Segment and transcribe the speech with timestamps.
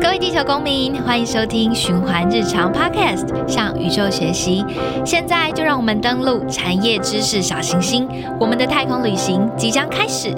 [0.00, 4.64] 各位地球公民，欢迎收听循环日常 Podcast，向宇宙学习。
[5.04, 8.08] 现在就让我们登录产业知识小行星，
[8.40, 10.34] 我们的太空旅行即将开始。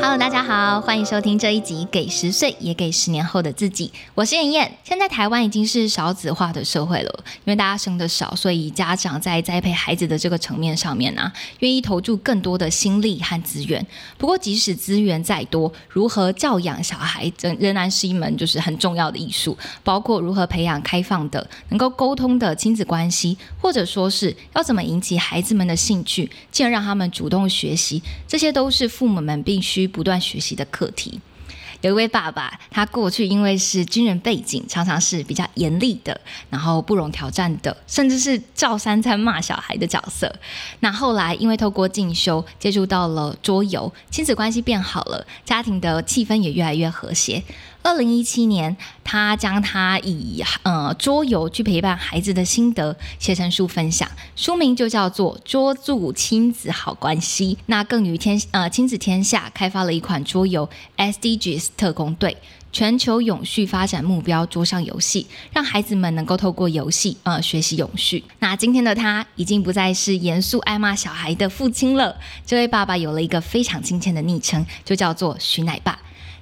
[0.00, 3.88] Hello，大家好，欢迎收听这一集《给十岁也给十年后的自己》。
[4.14, 4.78] 我是燕燕。
[4.84, 13.84] 现在台湾已经是少子化的社会了，因为大家生的少，所以家长在栽培孩子的这个层面上面呢，愿意投注更多的心力和资源。
[14.16, 19.58] 不过，即使资源再多，如何教养小孩，仍仍然是一门就是很重要的艺术。
[19.82, 31.20] 包括如何培养开放的、能够沟通的亲子关系，或者说是要怎么引起孩子们的兴趣，进而让他们主动学习，这些都是父母们必须不断学习的课题。
[31.80, 40.34] 有一位爸爸，他过去因为是军人背景，常常是比较严厉的，然后不容挑战的，甚至是照三餐骂小孩的角色。
[40.80, 47.44] 那后来因为透过进修，接触到了桌游，亲子关系变好了，家庭的气氛也越来越和谐。
[47.82, 57.54] 二零一七年，他将他以呃桌游去陪伴孩子的心得写成书分享，书名就叫做《桌住亲子好关系》。
[57.66, 62.36] 那更与天呃亲子天下开发了一款桌游 SDGs 特工队
[62.70, 68.22] 全球永续发展目标桌上游戏，让孩子们能够透过游戏呃学习永续。
[68.40, 75.98] 那今天的他已经不再是严肃爱骂小孩的父亲了，这位爸爸有了一个非常亲切的昵称，就叫做徐奶爸。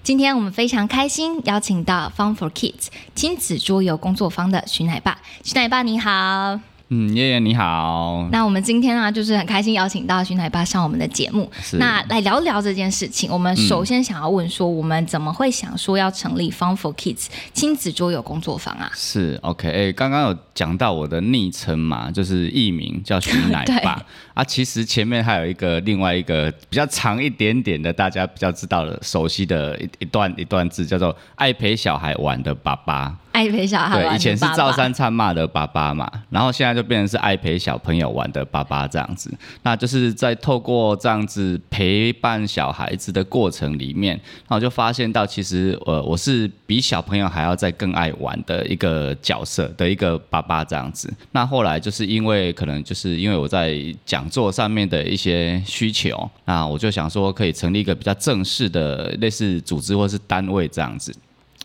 [0.07, 5.19] 今天我们非常开心，邀请到 Fun for Kids 亲子桌游工作坊的徐奶爸。
[5.43, 8.29] 徐奶爸你好，嗯，叶叶你好。
[8.31, 13.29] 那我们今天呢，就是很开心邀请到徐奶爸上我们的节目，那来聊聊这件事情。
[13.33, 18.89] 我们首先想要问说，我们怎么会想说要成立 Fun for Kids 亲子桌游工作坊啊？
[18.95, 24.43] 是 OK，哎，刚刚有讲到我的昵称嘛，就是艺名叫徐奶爸 啊。
[24.43, 33.15] 其实前面还有一个另外一个比较长一点点的，大家比较知道的、熟悉的一一段一段字，叫做爱陪小孩玩的爸爸。
[33.33, 39.31] 爱陪小孩玩，对，以前是赵三餐骂的爸爸嘛，然后现在就变成是爱陪小朋友玩的爸爸这样子。
[39.63, 51.13] 那就是在透过这样子陪伴小孩子的过程里面，那我就发现到其实呃我是比小朋友还要再更爱玩的一个角色的一个爸爸这样子。
[51.33, 61.13] 那后来就是因为可能就是因为我在讲座上面的一些需求，那我就想说可以成立一个比较正式的类似组织或是单位这样子。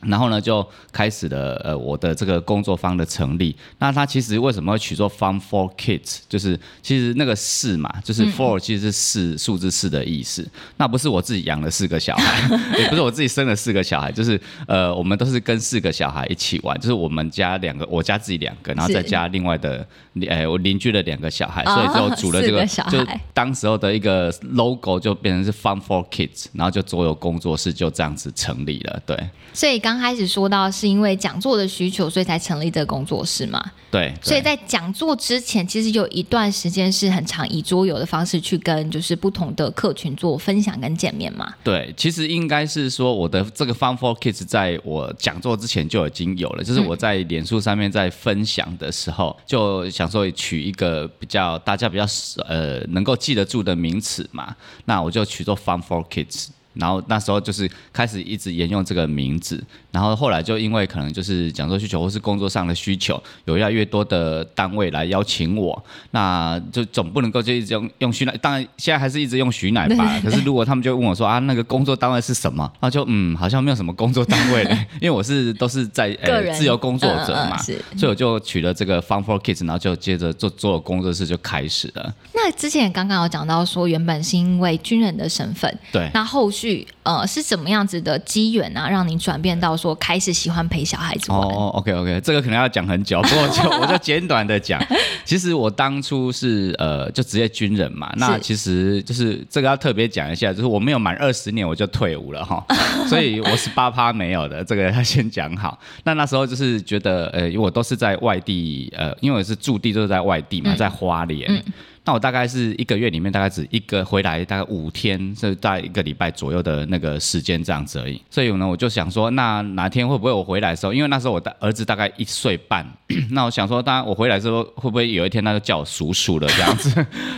[0.03, 3.55] 然后呢，就开始了呃我的这个工作坊的成立。
[3.79, 6.19] 那它其实为什么会取作 Fun for Kids？
[6.27, 10.47] 就是其实那个四嘛，就是 Four 其实是四数字四的意思。
[10.77, 19.85] 那不是我自己养了四个小孩， 也不是我自己生了四个小孩，就是呃我们都是跟四个小孩一起玩，就是我们家两个，我家自己两个，然后再加另外的
[20.27, 29.17] 呃我邻居的两个小孩，所以就组了这个，就当时候的一个 logo 就变成是 Fun for Kids，然后就所有工作室就这样子成立了，对。
[29.53, 33.63] 所以刚开始说到是因为讲座的需求，所以才成立这个工作室嘛。
[33.89, 34.13] 对。
[34.21, 41.53] 所以在讲座之前，其实有一段时间是很长以桌游的方式去跟就是不同的客群做分享跟见面嘛。
[41.63, 52.05] 对，其实应该是说我的这个 Fun for Kids 在我讲座之前就已经有了，就是我在脸书上面在分享的时候，就想说取一个比较大家比较
[52.47, 56.47] 呃能够记得住的名词嘛，那我就取做 Fun for Kids。
[56.73, 70.19] 然后那时候就是开始一直沿用这个名字，然后后来就因为可能就是讲座需求或是工作上的需求，有越来越多的单位来邀请我，那就总不能够就一直用用徐奶，当然现在还是一直用徐奶吧。
[70.23, 72.71] 可是如果他们就问我说啊，那个工作单位是什么？
[72.79, 74.63] 那就嗯，好像没有什么工作单位，
[75.01, 82.13] 因为我是都是在呃 自由工作者嘛，所以我就取了这个 Fun for Kids，然后就接着做做工作室就开始了。
[82.33, 86.87] 那之前刚刚有讲到说，原本是因为军人的身份，对，那后续。
[87.03, 91.41] 呃是怎么样子的机缘啊，让你转变到说开始喜欢陪小孩子玩？
[91.41, 94.79] 哦，OK OK，这个可能要讲很久，不过就 我就简短的讲。
[95.25, 102.63] 其实我当初是呃就职业军人嘛，那其实就是这个要特别讲一下，就是我没有满二十年我就退伍了哈，
[103.09, 105.79] 所以我是八趴没有的，这个要先讲好。
[106.03, 111.63] 那那时候就是觉得呃，因为我都是在外地呃，因为我是驻地都是在外地嘛，在花莲。
[112.11, 118.21] 那我大概是一个月里面大概只一个回来大概五天，是在一个礼拜左右的那个时间这样子而已。
[118.29, 122.85] 所以呢，我就想说，那哪天会不会我回来的时候，因为那时候我的儿子大概一岁半，
[123.31, 126.93] 那我想说，当然我回来之后会不会有一天他就叫我叔叔了这样子？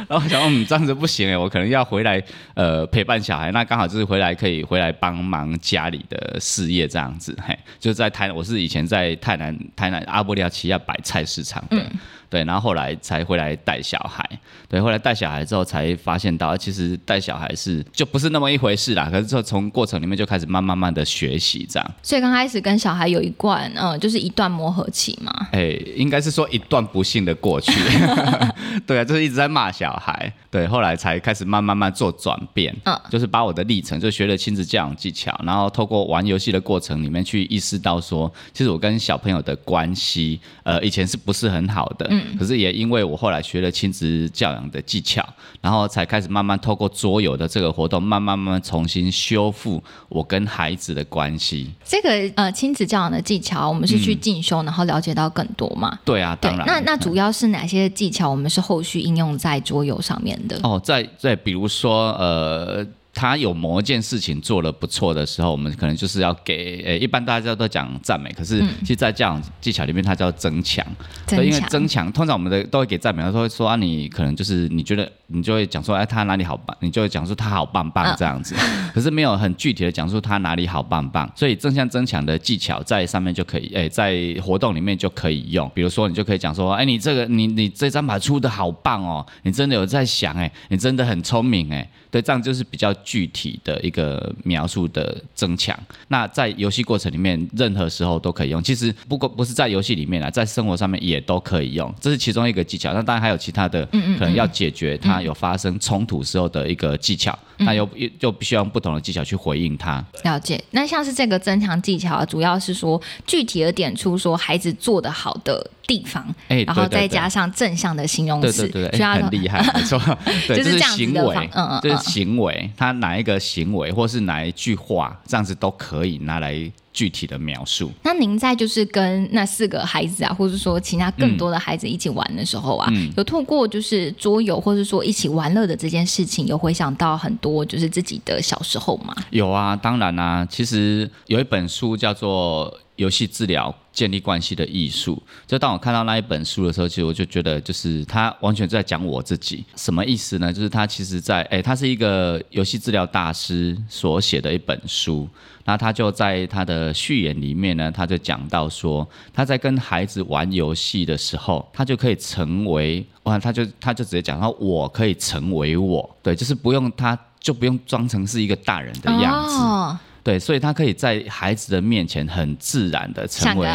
[0.10, 2.20] 然后想说，嗯，这样子不行哎，我可能要回来
[2.56, 11.86] 呃陪伴小孩，那刚好就是回来可以回来帮忙家里的事业这样子，嘿，就是在台，我是以前在台南台南阿波利亚奇亚摆菜市场的。
[12.34, 14.28] 对，然后后来才回来带小孩，
[14.68, 19.08] 对，后来带小孩之后才发现到，其实带小孩是就不是那么一回事啦。
[19.12, 21.92] 可是就从过程里面就开始慢慢慢的学习这样。
[22.02, 25.32] 所以刚开始跟小孩有一段，嗯，就是一段磨合期嘛。
[25.52, 27.72] 哎，应该是说一段不幸的过去。
[28.88, 30.34] 对啊，就是一直在骂小孩。
[30.50, 32.76] 对，后来才开始慢慢慢做转变。
[32.86, 42.08] 嗯，就是把我的历程，就学了亲子教养技巧，然后透过玩游戏的过程里面去意识到说，其实我跟小朋友的关系，呃，以前是不是很好的？
[42.10, 45.26] 嗯，可是也因为我后来学了亲子教养的技巧，
[45.62, 51.72] 然后才开始慢慢透过桌游的这个活动，慢慢慢慢重新修复我跟孩子的关系。
[51.84, 55.98] 这个呃亲子教养的技巧，我们是去进修，然后了解到更多嘛？
[56.06, 56.66] 对啊，当然。
[56.66, 60.60] 那那主要是哪些技巧，我们是后续应用在桌游上面的？
[60.64, 62.86] 哦，在在比如说呃。
[63.14, 70.86] 他有某一件事情做的不错的时候，我们可能就是要给，呃，一般大家都讲赞美，可是其实，在这样技巧里面，它叫增强。
[71.28, 78.56] 对，因为增强，通常我们的都会给赞美，他会说啊，你可能就是你觉得，你就会讲说，哎，他哪里好棒，你就会讲说他好棒棒这样子。
[78.94, 85.70] 可是没有很具体的讲述他哪里好棒棒，所以正向增强的技巧在上面就可以，哎，在活动里面就可以用。
[85.76, 91.88] 比如说，你就可以讲说，哎，你这个你你这张牌出的好棒哦，你真的有在想，哎，你真的很聪明，哎。
[92.10, 95.78] 对，这样就是比较具体的一个描述的增强。
[96.08, 98.62] 那在游戏过程里面，任何时候都可以用。
[98.64, 101.94] 其实不过不是在游戏里面啊，在生活上面也都可以用。
[102.00, 102.94] 这是其中一个技巧。
[102.94, 107.38] 那当然还有其他的，可能要解决它有发生冲突时候的一个技巧。
[107.58, 107.88] 那又
[108.20, 110.04] 又必须用不同的技巧去回应它。
[110.24, 110.62] 了解。
[110.72, 115.70] 那像是这个增强技巧，主要是说具体的点出说孩子做的好的。
[115.86, 120.00] 地方，哎，然后再加上正向的形容词，对对对，很厉害，没错，
[120.48, 127.92] 就是行为，嗯嗯，就是行为，他哪一个行为或是哪一句话，这样子都可以拿来具体的描述。
[128.04, 139.14] 那您在就是跟那四个孩子啊，或者说其他更多的孩子一起玩的时候啊，有透过就是桌游，或者说一起玩乐的这件事情，有回想到很多就是自己的小时候吗？
[139.32, 142.80] 有啊，当然啊，其实有一本书叫做。
[142.98, 149.66] 游戏治疗建立关系的艺术，就当我看到那一本书的时候，其实我就觉得，就是他完全在讲我自己。
[149.76, 150.54] 什么意思呢？
[150.54, 155.28] 就是他其实在，哎，他是一个游戏治疗大师所写的一本书。
[155.66, 169.98] 那他就在他的序言里面呢，他就讲到说，他在跟孩子玩游戏的时候，他就可以成为，哇，他就他就直接讲到，我可以成为我，对，就是不用他就不用装成是一个大人的样子。
[170.24, 173.68] 对，所以他可以在孩子的面前很自然的成为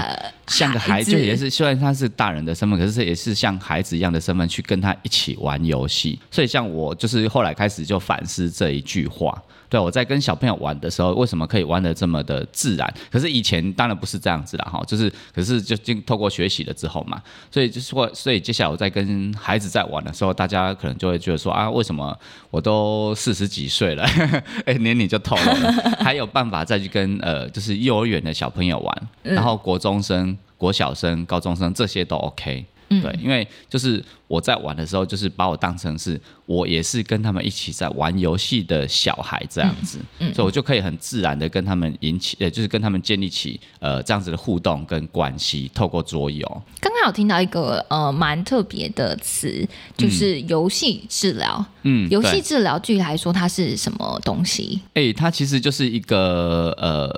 [0.46, 6.18] 像个孩子，也是虽然他是大人的身份，可是也是像孩子一样的身份去跟他一起玩游戏。
[6.30, 9.40] 所以像我就是后来开始就反思这一句话。
[9.70, 12.94] 对，我在跟小朋友玩的时候，为什么可以玩的这么的自然？
[13.10, 22.18] 可是以前当然不是这样子了哈，就是可是就经透过学习了之后嘛，所以就是说，所以接下来我在跟孩子在玩的时候，大家可能就会觉得说啊，为什么
[22.50, 24.04] 我都四十几岁了，
[24.64, 32.64] 哎，年龄就透露了，还有办法再去跟呃，就是幼儿园的小朋友玩，然后国中生、国小生、高中生这些都 OK。
[32.88, 46.46] 对，因为就是我在玩的时候，就是把我当成是我也是跟他们一起在玩游戏的小孩这样子，嗯所以我就可以很自然的跟他们引起，呃，就是跟他们建立起呃这样子的互动跟关系，透过桌游。
[46.78, 49.66] 刚刚有听到一个呃蛮特别的词，
[49.96, 51.64] 就是游戏治疗。
[51.82, 54.80] 嗯，游戏治疗具体来说，它是什么东西？
[54.94, 57.08] 哎，它其实就是一个呃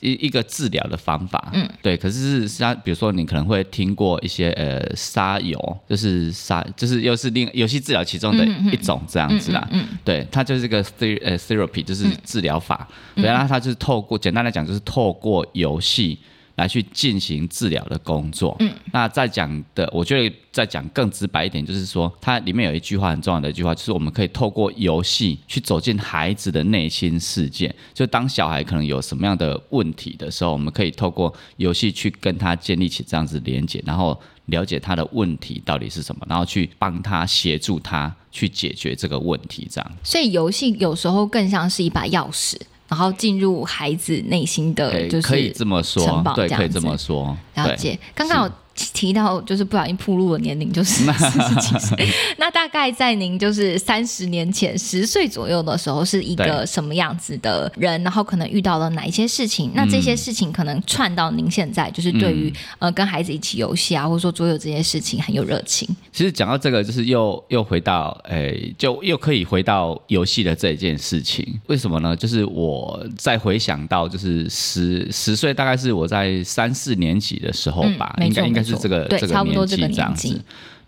[0.00, 1.50] 一一个治疗的方法。
[1.54, 1.96] 嗯，对。
[1.96, 4.86] 可是是它，比如说你可能会听过一些呃。
[4.98, 9.66] 沙游就是沙，就是又是另游戏治疗其中的一种这样子啦。
[9.70, 12.88] 嗯，对，它就是个 ther 呃 therapy，就是治疗法。
[13.14, 16.18] 对，然后它就是透过简单来讲，就是透过游戏
[16.56, 18.56] 来去进行治疗的工作。
[18.60, 27.72] 嗯，那再讲的，我觉得再讲更直白一点，就是说它里面有一句话很重要的一句话，就是我们可以透过游戏去走进孩子的内心世界。
[27.94, 34.20] 就当小孩可能有什么样的问题的时候，我们可以透过游戏去跟他建立起这样子连接，然后。
[34.48, 39.92] 了解他的问题到底是什么，然后去帮他协助他去解决这个问题，这样。
[40.02, 42.56] 所以游戏有时候更像是一把钥匙，
[42.88, 47.36] 然后进入孩子内心的，就是可以这么说，对，可以这么说。
[47.54, 48.52] 了解，刚刚。
[48.92, 58.00] 提到就是不小心暴露的年龄就是 四十几岁，那大概在您就是三十年前十岁左右的时候是一个什么样子的人？
[58.04, 59.72] 然后可能遇到了哪一些事情？
[59.74, 65.88] 那这些事情可能串到您现在就是对于呃跟孩子一起游戏啊，或者说所有这些事情很有热情。
[66.12, 71.44] 其实讲到这个，就是又又回到诶，就又可以回到游戏的这一件事情。
[71.66, 72.14] 为什么呢？
[72.14, 78.67] 就是我再回想到就是十十岁，大概是我在三四年级的时候吧，应该应该。
[78.68, 80.40] 是这个这个年纪这样子，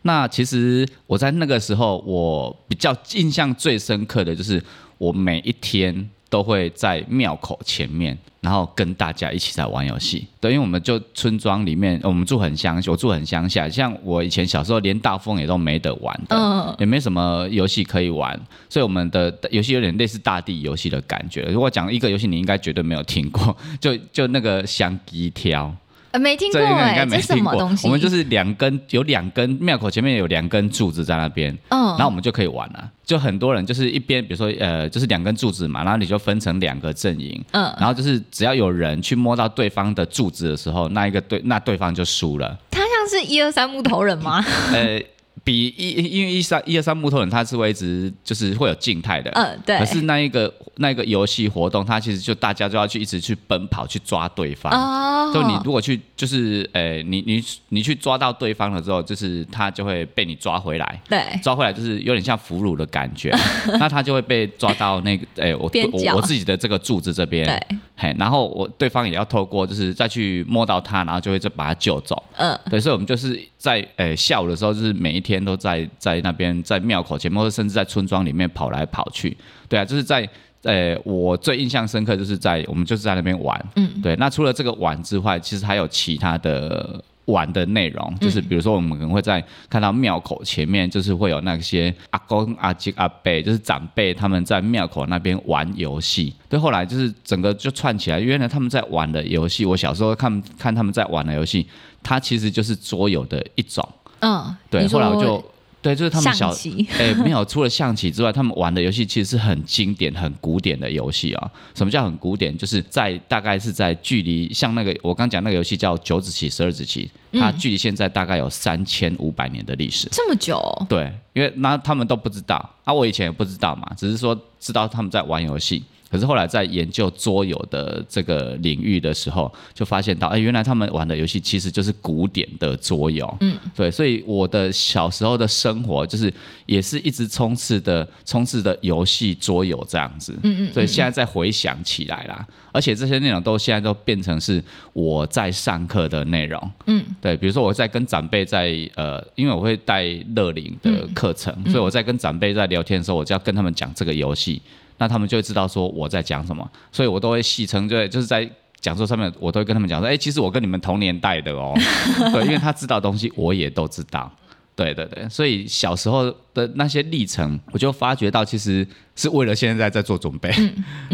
[0.03, 4.63] 那其实我在那个时候，我比较印象最深刻的就是
[4.99, 10.27] 我每一天都会在庙口前面，然后跟大家一起在玩游戏。
[10.41, 18.39] 对，因为我们就村庄里面，我们住很乡，我住很乡下，像我以前小时候连大风也都没得玩的，嗯也没什么游戏可以玩，
[18.71, 21.43] 所以我们的游戏有点类似大地游戏的感觉。
[21.43, 25.71] 如果讲一个游戏，你应该绝对没有听过，就就那个香鸡挑。
[26.13, 27.77] 呃没听过哎、该没这什么东。
[27.77, 27.87] 西？
[27.87, 32.91] 我们就是两根有两根庙口前面有两根柱子在那边，嗯，然后我们就可以玩了。
[33.05, 42.57] 就很多人就是一边，比如说呃，就是两根柱子嘛，然后你就分成两个阵营，嗯然后就是只要有人去摸到对方的柱子的时候，那一个对那对方就输了。
[42.71, 44.45] 他像是一二三木头人吗？
[44.73, 45.01] 呃，
[45.43, 49.79] 比一因为一三一二三木头人他是会一直就是会有静态的，嗯，对。
[49.79, 54.73] 可是那一个那一个游戏活动，它其实就大家就要去一直去奔跑去抓对方。
[54.73, 61.23] 哦，就你如果去，就是呃，你你你去抓到对方了之后，就是他就会被你抓回来，对。
[61.43, 63.31] 抓回来就是有点像俘虏的感觉，
[63.79, 72.59] 那他就会被抓到那个，哎、我我我自己的这个柱子这边，对，嘿，然后我对方也要透过就是再去摸到他，然后就会再把他救走，嗯。
[72.71, 79.37] 对，所以我们就是在呃下午的时候，就是每一天都在在那边在庙口前面，或者甚至在村庄里面跑来跑去，
[79.69, 80.29] 对啊，就是在。
[80.63, 84.15] 呃，我最印象深刻就是在我们就是在那边玩，嗯，对。
[84.17, 96.35] 那除了这个玩之外，其实还有其他的玩的内容，就是比如说我们可能会在看到庙口前面，就是会有那些阿公、阿姐、阿伯，就是长辈他们在庙口那边玩游戏。
[96.47, 101.67] 对，后来就是整个就串起来，原来他们在玩的游戏，我小时候看看他们在玩的游戏，
[102.03, 103.83] 它其实就是桌游的一种。
[104.21, 105.45] 嗯，对，后来我就
[105.83, 106.51] 对，就是他们小
[106.99, 111.51] 哎、没有，除了象棋之外，他们玩的游戏其实是很经典、很古典的游戏啊。
[111.75, 112.55] 什么叫很古典？
[112.57, 120.07] 就是在大概是在距离像那个我刚讲那个游戏叫九子棋、十二子棋，它嗯距离现在大概有三千五百年的历史。
[120.13, 125.83] 这么久哦，对，因为那他们都不知道啊，我以前也不知道嘛，只是说知道他们在玩游戏。
[126.11, 133.37] 可是后来在研究桌游的这个领域的时候，就发现到，哎，原来他们玩的游戏其实就是古典的桌游。
[133.41, 136.33] 嗯，对，所以我的小时候的生活就是
[136.67, 140.37] 也是一直充斥的充斥的游戏桌游这样子。
[140.43, 144.63] 嗯嗯，所以现在再回想起来啦，而且这些内容都现在都变成是
[144.93, 146.71] 我在上课的内容。
[146.87, 154.61] 嗯，对，比如说我在跟长辈在呃，因为我会带乐龄的课程，嗯所以我在跟长辈在聊天的时候，我就要跟他们讲这个游戏，
[155.01, 158.49] 那他们就会知道说我在讲什么，所以我都会戏称，就，就是在。
[158.81, 161.75] 讲座上面，我都会跟他们讲说，哎、其实我跟你们同年代的哦，
[162.33, 164.33] 对，因为他知道的东西，我也都知道，
[164.81, 170.51] 对对对，所以小时候的那些历程，我就发觉到，其实是为了现在在做准备，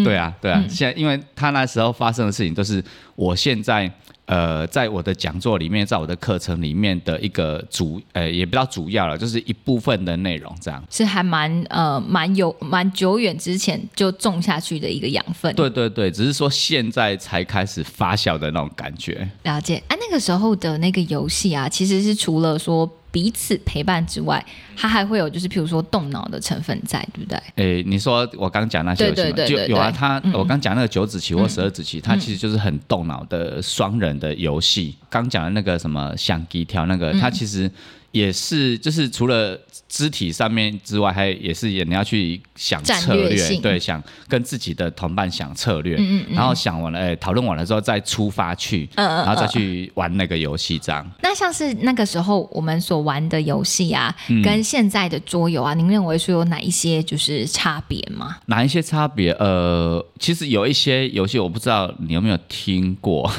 [0.04, 2.80] 对啊，对啊，现在因为他那时候发生的事情，都是
[3.16, 3.90] 我现在
[4.26, 10.82] 呃，在我的讲座里面，在我的课程里面的一个主，呃，也不叫主要了，就是一部分的内容这样。
[10.90, 15.52] 是还蛮呃蛮有蛮久远之前就种下去的一个养分。
[15.54, 19.28] 对对对，只是说现在才开始发酵的那种感觉。
[19.42, 19.82] 了解。
[19.88, 24.44] 啊，那个时候的那个游戏啊，其实是除了说彼此陪伴之外，
[24.76, 27.40] 它还会有就是譬如说动脑的成分在，对不对？
[27.54, 29.96] 诶，你说我刚讲那些游戏嘛，对对对对就有啊，对。
[29.96, 30.34] 它、嗯。
[30.34, 34.94] 我刚讲那个九子棋或十二子棋，它其实就是很动脑的双人的游戏。
[35.08, 37.18] 刚讲的那个什么象棋跳那个，嗯。
[37.18, 37.70] 它其实
[38.12, 39.58] 也是就是除了
[39.88, 51.08] 肢体上面之外，还也是也你要去想策略，略对，想跟自己的同伴想策略，嗯嗯嗯然后想完了，哎，讨论完了之后再出发去，嗯嗯然后再嗯去玩那个游戏，这样。
[51.22, 58.36] 那像是那个时候我们所玩的游戏啊，嗯跟现在的桌游啊，您认为说有哪一些就是差别吗？
[58.46, 59.30] 哪一些差别？
[59.32, 63.30] 呃，其实有一些游戏我不知道你有没有听过，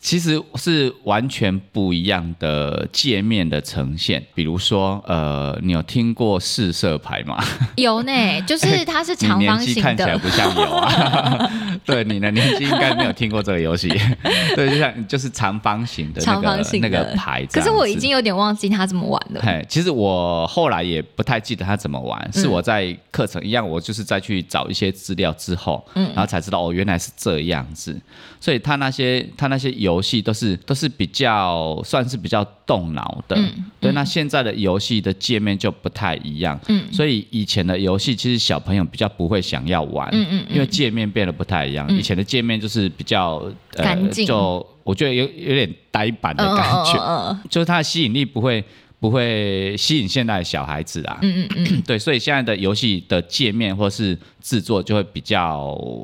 [0.00, 4.24] 其实是完全不一样的界面的呈现。
[4.34, 7.38] 比如说，呃，你有听过四色牌吗？
[7.76, 11.50] 有呢，就是它是你长方形年纪看起来的，不像有啊。
[11.84, 13.88] 对，你的年纪应该没有听过这个游戏。
[14.56, 17.58] 对，就像就是长方形的那长方个形的那个牌子。
[17.58, 19.40] 可是我已经有点忘记它怎么玩了。
[19.42, 27.94] 嘿，其实我后来也不太记得它怎么玩，嗯是我在课程一样，我就是再去找一些资料之后，嗯然后才知道哦，原来是这样子。
[28.40, 33.92] 所以他那些他那些游戏都是都是比较算是比较动脑的，嗯对。
[33.92, 36.90] 那现在的游戏的界面就不太一样，嗯。
[36.90, 40.54] 所以以前的游戏其实小朋友比较不会想要玩，嗯嗯嗯。
[40.54, 41.86] 因为界面变得不太一样。
[41.90, 41.98] 嗯。
[41.98, 44.26] 以前的界面就是比较干净。
[44.26, 48.64] 就我觉得有有点呆板的嗯感觉，就是它的吸引力不会
[48.98, 51.18] 不会吸引现在的小孩子啊。
[51.22, 55.58] 嗯嗯嗯， 对，所以现在的游戏的界面或是制作就会比较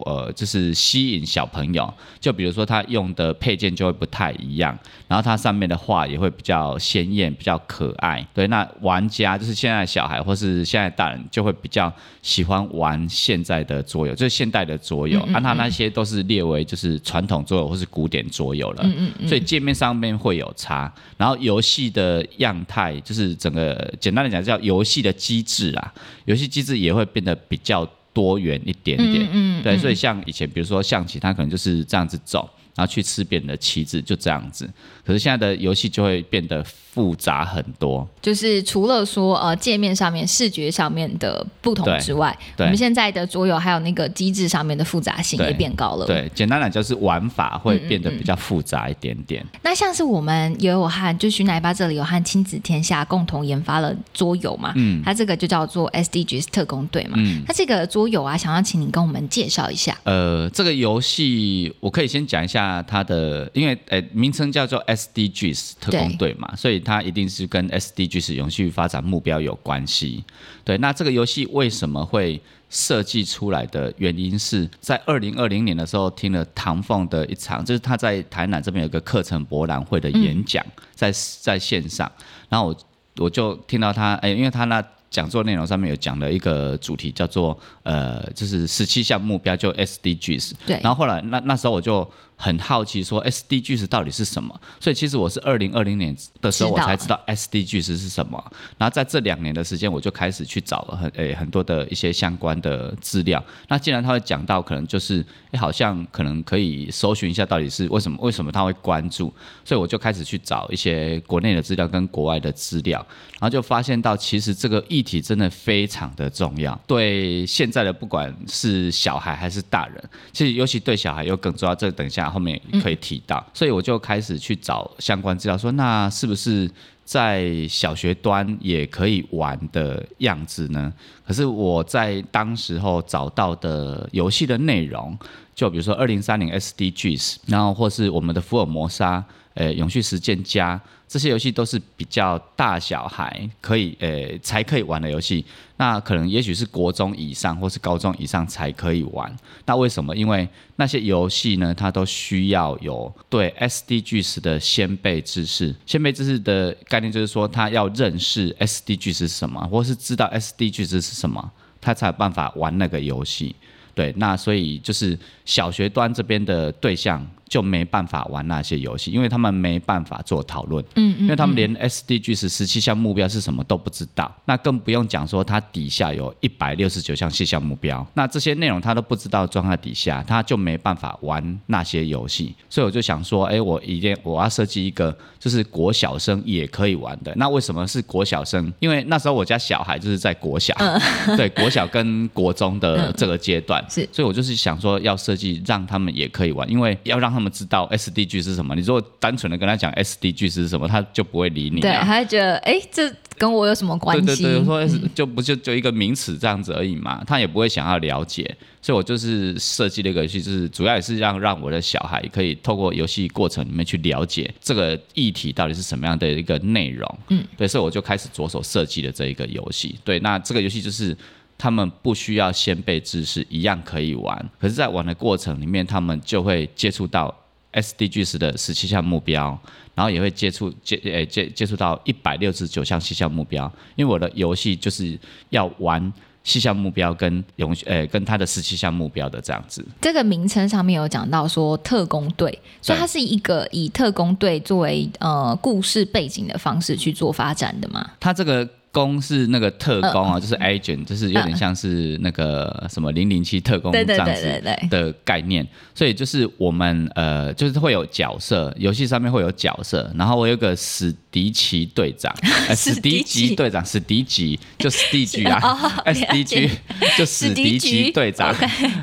[0.04, 1.92] 呃，就是吸引小朋友。
[2.20, 4.76] 就比如说他用的配件就会不太一样，
[5.08, 8.26] 然后它上面的画也会比较鲜艳、比较可爱。
[8.34, 15.20] 对，那玩家就是现在小孩或是现在大人就会比较喜欢玩现在的桌游，就是现代的桌游。
[15.32, 18.82] 啊，它那些都是列为就是传统桌游或是古典桌游了。
[18.84, 19.28] 嗯嗯嗯。
[19.28, 29.28] 所以界面上面会有差，然后游戏的样态就是整个简单的讲叫游戏的机制啊，游戏机制也会变得比较多元一点点。
[29.30, 29.62] 嗯嗯。
[29.62, 32.48] 对，所以像以前比如说象棋，它可能就是这样子走。
[32.74, 34.70] 然后去吃别人的棋子，就这样子。
[35.02, 36.62] 可是现在的游戏就会变得
[36.96, 46.06] 复杂很多，就是除了说呃界面上面视觉上面的不同之外，我们现在的桌游还有那个机制上面的复杂性也变高了。
[46.06, 49.44] 对，简单来讲就是玩法会变得比较复杂一点点。
[49.62, 59.94] 那像是我们也有和就徐奶爸这里有和亲子天下共同研发了桌游嘛，嗯，它这个就叫做 SDGs 特工队嘛，嗯，它这个桌游啊，想要请你跟我们介绍一下。
[60.04, 62.82] 呃，这个游戏我可以先讲一下。
[62.86, 70.22] 它的因为呃名称叫做 SDGs 特工队嘛，所以它一定是跟 SDGs 永续发展目标有关系。
[70.64, 72.40] 对，那这个游戏为什么会
[72.70, 80.64] 设计出来的原因是在二零二零年的时候听了唐凤的一场，就是他在台南这边有个课程博览会的演讲，
[80.94, 82.10] 在在线上，
[82.48, 82.76] 然后我
[83.24, 84.80] 我就听到他诶，因为他那。
[85.08, 90.52] 讲座内容上面有讲了一个主题，叫做呃，就是十七项目标，就 SDGs。
[90.66, 90.78] 对。
[90.82, 94.60] 然后后来那那时候我就很好奇，说 SDGs 到底是什么？
[94.78, 98.52] 所以其实我是二零二零年的时候我才知道 SDGs 是什么。
[98.76, 103.42] 然后在这两年的时间，我就开始去找了很诶很多的一些相关的资料。
[103.68, 109.32] 那既然他会讲到，可能就是诶好像可能可以搜寻一下到底是为什么为什么他会关注，
[109.64, 112.98] 所以我就开始去找一些国内的资料跟国外的资料，
[113.32, 121.74] 然后就发现到其实这个议题真的非常的重要，对现在的不管是小孩还是大人，其实尤其对小孩又更重要。
[121.74, 126.70] 这等一下后面可以提到，所以我就开始去找相关资料，说那是不是
[127.04, 130.92] 在小学端也可以玩的样子呢？
[131.26, 135.16] 可是我在当时候找到的游戏的内容，
[135.54, 139.24] 就比如说二零三零 SDGs，然后或是我们的福尔摩沙，
[139.56, 140.80] 呃，永续实践家。
[141.08, 145.44] 这些游戏都是比较大小孩可以呃才可以玩的游戏，
[145.76, 149.32] 那可能也许是国中以上或是高中以上才可以玩。
[149.64, 150.14] 那为什么？
[150.16, 155.72] 因为那些游戏呢，它都需要有对 SDGs 的先辈知识。
[155.86, 163.54] 先辈知识的概念就是说，他要认识 SDGs 是什么，或是知道 SDGs 是什么，他才有办法玩那个游戏。
[163.94, 167.24] 对，那所以就是小学端这边的对象。
[167.48, 182.52] 就没办法玩那些游戏，因为他们没办法做讨论，嗯嗯，因为他们连 SDGs 十七项目标是什么都不知道，那更不用讲说它底下有一百六十九项细项目标，那这些内容他都不知道装在底下，他就没办法玩那些游戏。
[182.68, 187.32] 所以我就想说，哎，我一定我要设计一个就是国小生也可以玩的。
[187.36, 188.72] 那为什么是国小生？
[188.80, 190.74] 因为那时候我家小孩就是在国小，
[191.36, 197.35] 对国小跟国中的这个阶段，是，所以我就是想说要设计让他们也可以玩，因为要让。
[197.36, 198.74] 他们知道 SDG 是什么？
[198.74, 201.82] 你如果单纯的跟他讲 SDG 是什么，他就不会理你。
[201.82, 204.24] 对，他觉得哎，这跟我有什么关系？
[204.24, 208.56] 对对对，说就不就就一个名词这样子而已嘛，他也不会想要了解。
[208.80, 217.18] 所以我就是设计了一个游戏，就是主要也是让让我的小孩可以透过游戏过程里面去了解这个议题到底是什么样的一个内容。
[217.28, 219.98] 嗯，对，所以我就开始着手设计了这一个游戏。
[220.02, 221.14] 对，那这个游戏就是。
[221.58, 224.50] 他们不需要先辈知识，一样可以玩。
[224.58, 227.34] 可是，在玩的过程里面，他们就会接触到
[227.72, 229.58] SDGs 的十七项目标，
[229.94, 233.70] 然后也会接触接诶接接触到一百六十九项细项目标。
[233.94, 235.18] 因为我的游戏就是
[235.50, 236.12] 要玩
[236.44, 239.84] 细项目标跟永诶跟他的十七项目标的这样子。
[240.00, 248.10] 这个名称上面有讲到说特工队，所以它是一个以特工队作为呃故事背景的方式去做发展的嘛？
[248.20, 248.68] 它这个。
[248.96, 255.66] 工是那个特工啊，就是 agent，就是有点像是那个什么零零七特工这样子的概念。
[255.94, 260.10] 所以就是我们呃，就是会有角色，游戏上面会有角色。
[260.16, 262.34] 然后我有个史迪奇队长，
[262.74, 265.60] 史迪奇队长，史迪奇就史迪奇啊
[266.06, 266.70] ，S D G
[267.18, 268.54] 就史迪奇队长。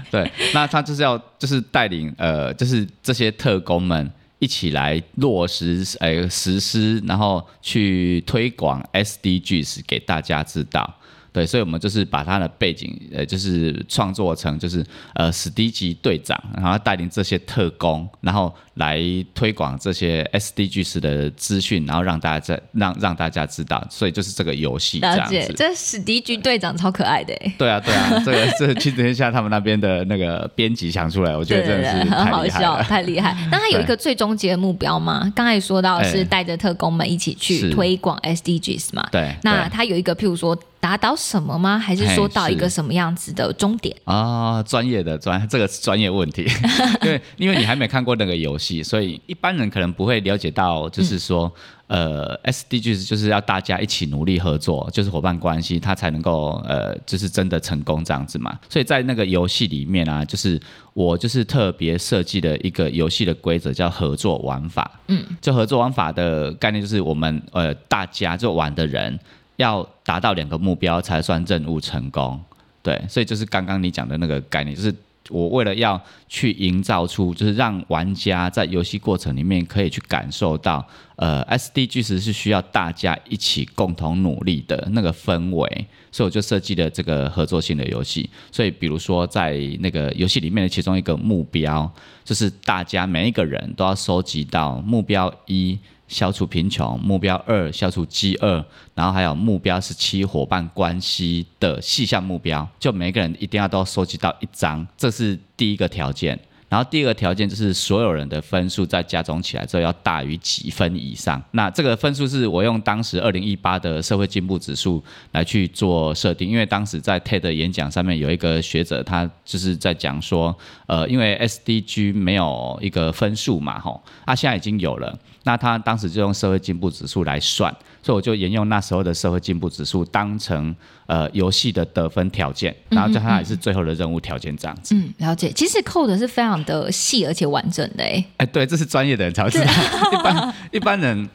[0.10, 4.12] 对，那他就是要就是带领呃，就是这些特工们。
[4.44, 11.00] 一起来落实，诶，实施，然后去推广 SDGs 给大家知道。
[11.34, 19.02] 对，所以我们就是把他的背景，呃，就是创作成就是呃史迪奇队长，然后带领这些特工，然后来
[19.34, 25.54] 推广这些 SDGs 的资讯，然后让大家在让让大家知道，所以就是这个游戏这样了解，子。
[25.58, 32.80] 这史迪奇队长超可爱的欸，对啊，对啊，这个这个亲子天下他们那边的那个编辑想出来，我觉得真的是很太好笑。
[32.84, 33.36] 太厉害。
[33.50, 35.32] 那他有一个最终极的目标吗？
[35.36, 39.08] 刚才也说到是哎带着特工们一起去推广 SDGs 嘛？
[39.12, 41.80] 对，那他有一个，譬如说达到什么吗？
[41.80, 43.96] 还是说到一个什么样子的终点？
[44.04, 46.46] 啊，专业的专， 这个是专业问题，
[47.02, 51.50] 因为因为你还没看过那个游戏，所以一般人可能不会了解到，就是说，
[51.88, 58.60] 呃，SDGs 就是要大家一起努力合作，就是伙伴关系，它才能够呃，就是真的成功这样子嘛。
[58.68, 60.60] 所以在那个游戏里面啊，就是
[60.94, 69.18] 我就是特别设计的一个游戏的规则叫合作玩法，嗯，就合作玩法的概念就是我们呃大家就玩的人
[69.64, 72.40] 要达到两个目标才算任务成功。
[72.82, 74.94] 对，所以就是刚刚你讲的那个概念，就是
[75.30, 88.30] 我为了要去营造出，就是让玩家在游戏过程里面可以去感受到，呃，SDGs 是需要大家一起共同努力的那个氛围，所以我就设计了这个合作性的游戏。
[88.52, 91.90] 所以比如说在那个游戏里面的其中一个目标，
[92.26, 95.80] 就是大家每一个人都要收集到目标一。
[96.08, 98.64] 消除贫穷，目标二消除饥饿，
[98.94, 106.40] 然后还有目标十七伙伴关系的细项目标，就每个人一定要都收集到一张，这是第一个条件。
[106.70, 111.40] 然后第二个条件就是所有人的分数在加总起来之后要大于几分以上。
[111.52, 125.16] 那这个分数是我用当时二零一八的社会进步指数来去做设定，因为当时在 TED 演讲上面有一个学者，他就是在讲说，呃，因为 SDG 没有一个分数嘛，吼，啊，现在已经有了。
[125.44, 130.76] 那他当时就用社会进步指数来算，所以我就沿用那时候的社会进步指数当成
[131.06, 134.96] 呃游戏的得分条件，然后就它也是最后的任务条件这样子。
[134.96, 135.52] 嗯，了解。
[135.52, 139.72] 其实 code 是非常的细而且完整的，哎，哎，对，这是专业的人才会知道，
[140.12, 141.30] 一般一般人。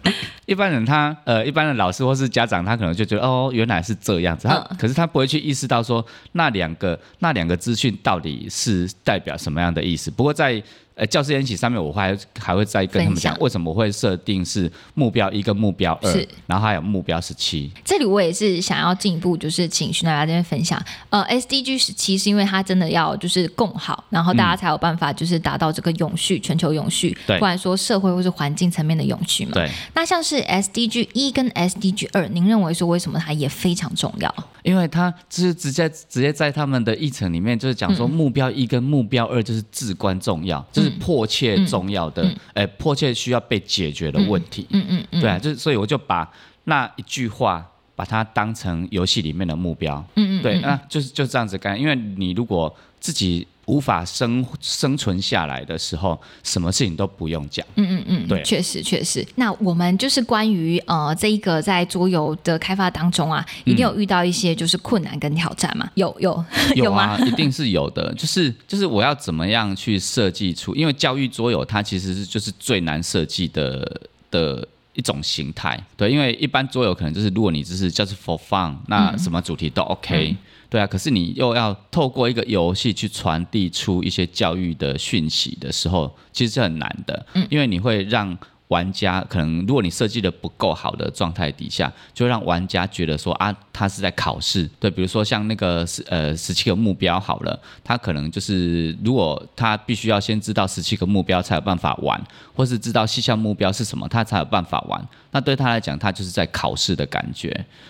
[0.46, 4.48] 一般人他呃，一般的老师或是家长，他可能就觉得哦，原来是这样子。
[4.48, 10.10] 他、嗯可是他不会去意识到说那两个那两个资讯到底是代表什么样的意思。
[10.10, 10.62] 不过在
[10.98, 17.70] 呃教师研习上面，我还还会再跟他们讲为什么会设定是目标一跟目标二是，然后还有目标十七。
[17.84, 20.82] 这里我也是想要进一步，就是请徐奶奶这边分享。
[21.10, 29.52] 呃，SDG 十七是因为它真的要就是共好，然后大家才有办法就是达到这个永续、全球永续，对不然说社会或是环境层面的永续嘛。
[29.54, 34.34] 对，那像是 SDG 一跟 SDG 二，您认为说为什么它也非常重要？
[34.68, 44.66] 因为他就是直接直接在他们的议程里面，就是讲说嗯目标一跟目标二就是至关重要，就是迫切重要的，哎、迫切需要被解决的问题。
[44.70, 46.30] 嗯嗯嗯，对啊，就是所以我就把
[46.64, 50.04] 那一句话把它当成游戏里面的目标。
[50.16, 51.80] 嗯嗯，对，那就是就这样子干。
[51.80, 57.64] 因为你如果自己无法生生存下来的时候，什么事情都不用讲。
[57.76, 59.24] 嗯嗯嗯，对确实确实。
[59.36, 65.88] 那我们就是关于呃这一个在桌游的开发当中啊，一定有遇到一些就是困难跟挑战嘛？
[65.94, 67.14] 有有有吗？
[67.14, 68.12] 啊，一定是有的。
[68.14, 74.00] 就是就是我要怎么样去设计出，因为教育桌游它其实是就是最难设计的
[74.30, 74.66] 的。
[74.94, 80.36] 一种形态，对，因为一般桌游可能就是，如果你只是就是 for fun，那什么主题都 OK，、
[80.68, 80.86] 对啊。
[80.86, 88.36] 可是你又要透过一个游戏去传递出一些教育的讯息的时候，其实是很难的，因为你会让
[88.68, 94.68] 玩家可能，如果你设计的不够好的状态底下，就让玩家觉得说啊，他是在考试。
[94.78, 102.22] 对，比如说像那个十呃十七个目标好了，他可能就是如果他必须要先知道十七个目标才有办法玩，
[102.54, 105.02] 或是知道细项目标是什么，他才有办法玩。
[105.30, 107.48] 那对他来讲，他就是在考试的感觉。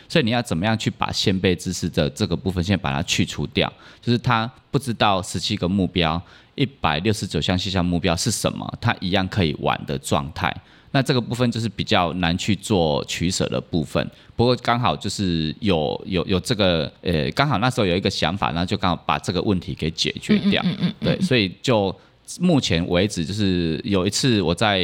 [0.08, 3.72] 所以你要怎么样去把先辈知识的这个部分先把它去除掉？
[4.00, 6.22] 就是他不知道十七个目标。
[6.58, 8.70] 一百六十九项细项目标是什么？
[8.80, 10.54] 它一样可以玩的状态。
[10.90, 14.10] 那这个部分就是比较难去做取舍的部分。
[14.34, 20.62] 不过刚好就是有有有这个呃，刚好那时候有一个想法，那就刚好把这个问题给解决掉。
[20.64, 21.94] 嗯嗯对，所以就
[22.40, 24.78] 目前为止，就是有一次我在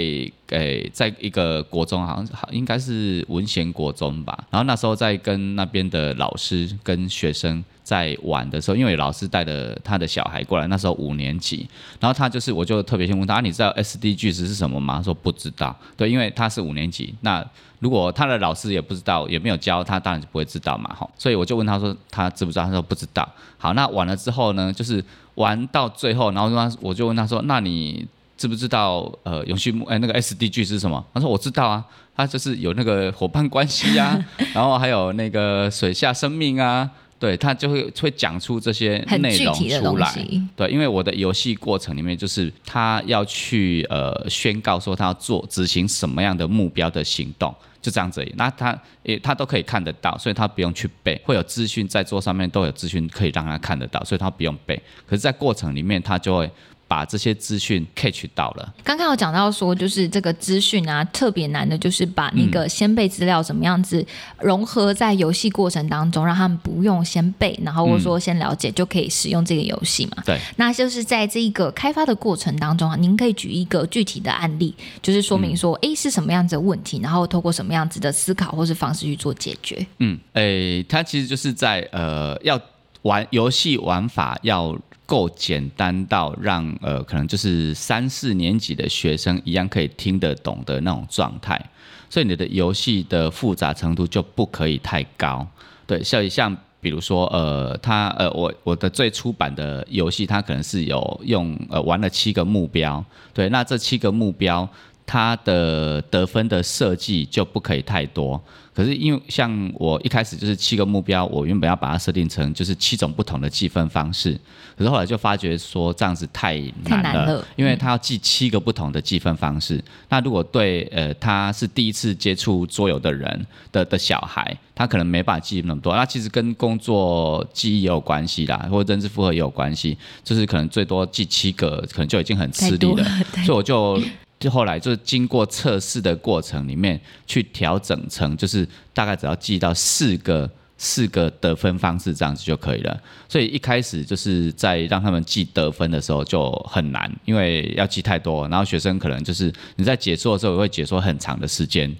[0.48, 4.38] 诶、在一个国中，好像好应该是文贤国中吧。
[4.50, 14.98] 然后那时候在跟那边的老师跟学生在玩的时候，因为老师带着他的小孩过来，那时候五年级，然后他就是我就特别先问他，啊、你知道 SDGs 是什么吗？
[14.98, 15.76] 他说不知道。
[15.96, 17.44] 对，因为他是五年级，那
[17.80, 21.08] 如果他的老师也不知道，也没有教他，当然就不会知道嘛，哈。
[21.18, 22.64] 所以我就问他说他知不知道？
[22.64, 23.28] 他说不知道。
[23.58, 25.02] 好，那完了之后呢，就是
[25.36, 31.04] 玩到最后，然后他我就问他说，那你知不知道呃永续目哎那个 SDG 是什么？
[31.12, 31.84] 他说我知道啊，
[32.16, 34.18] 他就是有那个伙伴关系啊，
[34.52, 40.12] 然后还有那个水下生命啊，对他就会会讲出这些很内容出来。
[40.56, 48.26] 对，因为我的游戏过程里面，就是他要去呃宣告说他要做执行什么样的目标的行动，就这样子。
[48.36, 54.74] 那他也他都可以看得到，所以他不用去背，会有资讯在桌上面都有资讯可以让他看得到，所以他不用背。
[55.06, 56.50] 可是，在过程里面，他就会
[56.94, 58.72] 把这些资讯 catch 到了。
[58.84, 64.06] 刚刚有讲到说，就是这个资讯啊，特别难的，就是把那个先背资料怎么样子
[64.38, 70.22] 融合在游戏过程当中，让他们不用先背，然后或者说先了解就可以使用这个游戏嘛。
[70.24, 79.84] 对，那就是在这一个开发的过程当中啊，您可以举一个具体的案例，就是说明说，诶是什么样子的问题，然后透过什么样子的思考或是方式去做解决。
[79.98, 82.60] 嗯，哎，它其实就是在呃要
[83.02, 91.60] 玩游戏玩法要够简单到让呃可能就是三四年级的学生一样可以听得懂的那种状态，
[92.08, 95.46] 所以你的游戏的复杂程度就不可以太高。
[95.86, 104.68] 对，像像比如说呃，他呃我我的最初版的游戏，它可能是有用呃玩了七个目标，对，那这七个目标
[105.06, 108.42] 它的得分的设计就不可以太多。
[108.74, 114.36] 可是因为像我一开始就是七个目标，我原本要把它设定成就是七种不同的计分方式，
[114.76, 119.80] 可是后来就发觉说这样子太太难了，因为他要记七个不同的计分方式。
[120.08, 125.94] 那如果对呃他是第一次接触桌游的人的的小孩，他可能没办法记那么多。
[125.94, 133.44] 那其实跟工作记忆也有关系啦，或者认知负荷也有关系，就是可能最多记七个，可能就已经很吃力了了。
[133.44, 134.02] 所以我就
[134.44, 143.00] 就后来就是经过测试的过程里面去调整成，就是大概只要记到四个四个得分方式这样子就可以了。
[143.26, 151.90] 所以一开始就是在让他们记得分的时候就很难，因为要记太多，然后学生可能就是你在解说的时候也会解说很长的时间。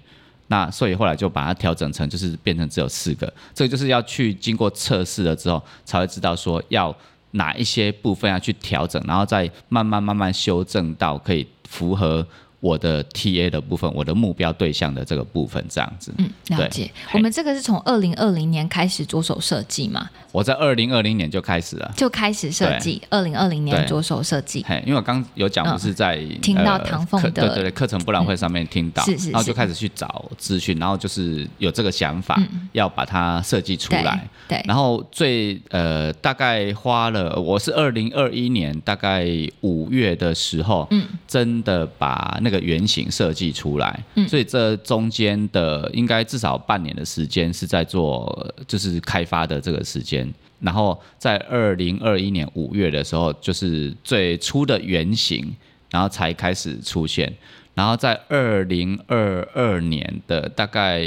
[0.47, 6.95] 那所以后来就把它调整成，就是变成只有四个，这个就是要去经过测试了之后，才会知道说要
[7.35, 12.25] 哪一些部分要去调整，然后再慢慢慢慢修正到可以符合
[12.65, 16.11] 我的 TA 的部分，我的目标对象的这个部分，这样子。
[16.17, 16.89] 嗯，了解。
[17.13, 21.93] 我们这个是从二零二零年开始着手设计嘛，我在二零二零年就开始了。
[21.95, 24.65] 就开始设计，二零二零年着手设计。
[24.67, 34.27] 嘿，因为我刚有讲，不是在、嗯听到唐凤的对对对课程博览会上面听到，是是然后就开始去找资讯，然后就是有这个想法，嗯要把它设计出来。
[34.47, 39.27] 对，然后最呃大概花了，我是二零二一年大概
[39.61, 50.31] 五月的时候，嗯，真的把那个原型设计出来，嗯所以这中间的应该至少半年的时间是在做就是开发的这个时间。
[50.61, 55.53] 然后在二零二一年五月的时候，就是最初的原型，
[55.91, 57.31] 然后才开始出现。
[57.73, 61.05] 然后在二零二二年的大概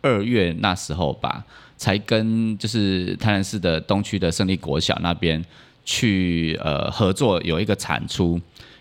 [0.00, 1.44] 二月那时候吧，
[1.76, 5.44] 才跟就是台南市的东区的胜利国小那边
[5.84, 8.40] 去呃合作，有一个产出，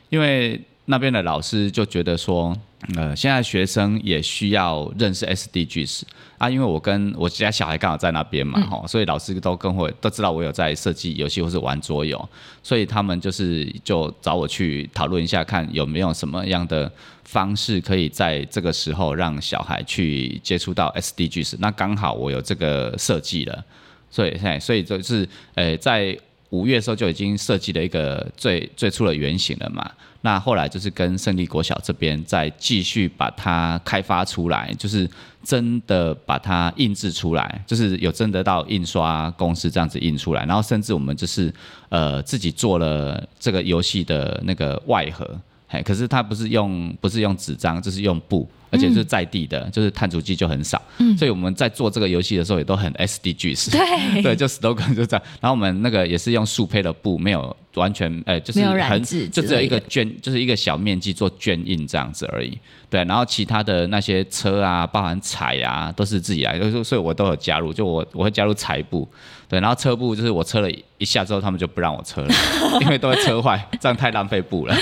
[0.09, 2.55] 因为那边的老师就觉得说，
[2.95, 6.03] 呃，现在学生也需要认识 SDGs
[6.37, 12.29] 啊，因为我跟我家小孩刚好在那边嘛，哈、所以老师都跟我都知道我有在设计游戏或是玩桌游，
[12.61, 16.91] 所以他们就是就找我去讨论一下，看有没有什么样的
[17.23, 21.55] 方式可以在这个时候让小孩去接触到 SDGs。
[21.57, 23.65] 那刚好我有这个设计了，
[24.11, 26.15] 所以嘿所以就是呃在
[26.51, 29.89] 五月的时候就已经设计了一个最最初的原型了嘛。
[30.25, 35.07] 那后来就是跟胜利国小这边再继续把它开发出来，就是
[35.43, 41.53] 真的把它印制出来，就是有真得到印刷公司这样子印出来，然后甚至我们就是
[41.89, 55.25] 呃自己做了这个游戏的那个外盒，嘿，可是它不是用不是用纸张，就是用布，而且是在地的，就是碳足迹就很少，嗯所以我们在做这个游戏的时候也都很 SDGs，对 对，就 slogan 就这样。
[55.39, 62.57] 然后我们那个也是用素胚的布，没有完全，呃，就是很就只有一个之圈，就是一个小面积做圈印这样子而已。
[62.89, 69.07] 对，然后其他的那些车啊，包含彩啊，都是自己来，就是所以我都有加入，就我我会加入彩布，
[69.49, 72.33] 对，然后车布就是我车了一下之后，他们就不让我车了，
[72.81, 74.75] 因为都会车坏，这样太浪费布了。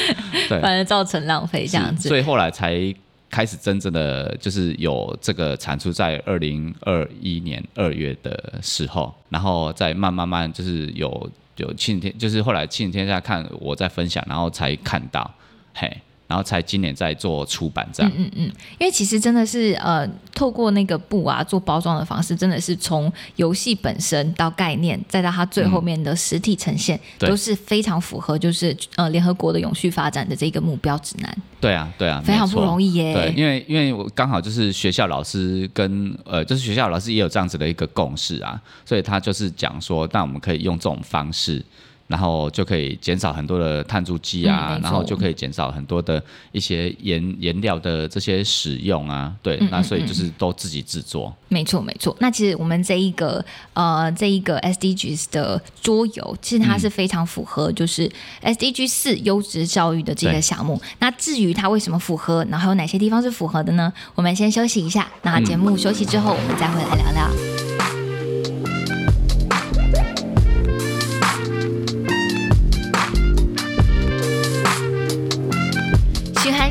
[0.48, 2.10] 对，反而造成浪费这样子。
[2.10, 2.93] 所以后来才
[3.34, 11.10] 开始真正的就是有这个产出在二零二一年二月的时候，然后再慢慢慢就是有
[11.58, 15.34] 有庆天，就是后来庆天下看我在分享，然后才看到，
[15.74, 15.91] 嘿。
[16.34, 18.12] 然后才今年在做出版这样。
[18.17, 32.91] 嗯嗯，因为其实真的是呃，透过那个布啊做包装的方式，真的是从游戏本身到概念，再到它最后面的实体呈现，对都是非常符合就是呃联合国的永续发展的这个目标指南，对啊，对啊，非常不容易。
[32.91, 33.13] 易耶。
[33.13, 41.63] 对，因为因为我刚好就是学校老师跟呃，就是学校老师也有这样子的一个共识啊，所以他就是讲说，那我们可以用这种方式。
[42.13, 52.15] 然后就可以减少很多的碳足迹啊，嗯然后就可以减少很多的一些颜颜料的这些使用啊，对，嗯那所以就是都自己制作，没错，没错。
[52.19, 58.08] 那其实我们这一个呃，这一个 SDGs 的桌游，其实它是非常符合就是
[58.43, 60.80] SDG 四优质教育的这个项目。
[60.99, 63.91] 那至于它为什么符合，然后有哪些地方是符合的呢？
[64.13, 68.72] 我们先休息一下，那节目休息之后，我们再回来聊聊。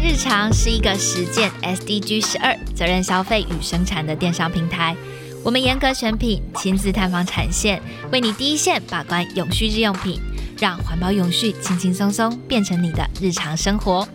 [0.02, 4.96] 日常是一个实践 SDG 十二责任消费与生产的电商平台。
[5.44, 10.20] 我们严格选品，亲自探访产线，为你第一线把关永续日用品，
[10.58, 14.06] 让环保永续轻轻松松变成你的日常生活。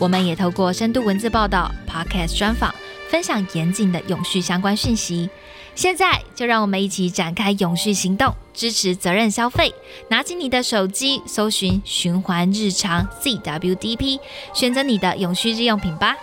[0.00, 2.74] 我们也透过深度文字报道、Podcast 专访，
[3.08, 5.30] 分享严谨的永续相关讯息。
[5.76, 9.72] 现在就让我们一起展开永续行动，支持责任消费。
[10.08, 14.18] 拿起你的手机，搜寻“循环日常 CWDP”，
[14.54, 16.16] 选择你的永续日用品吧。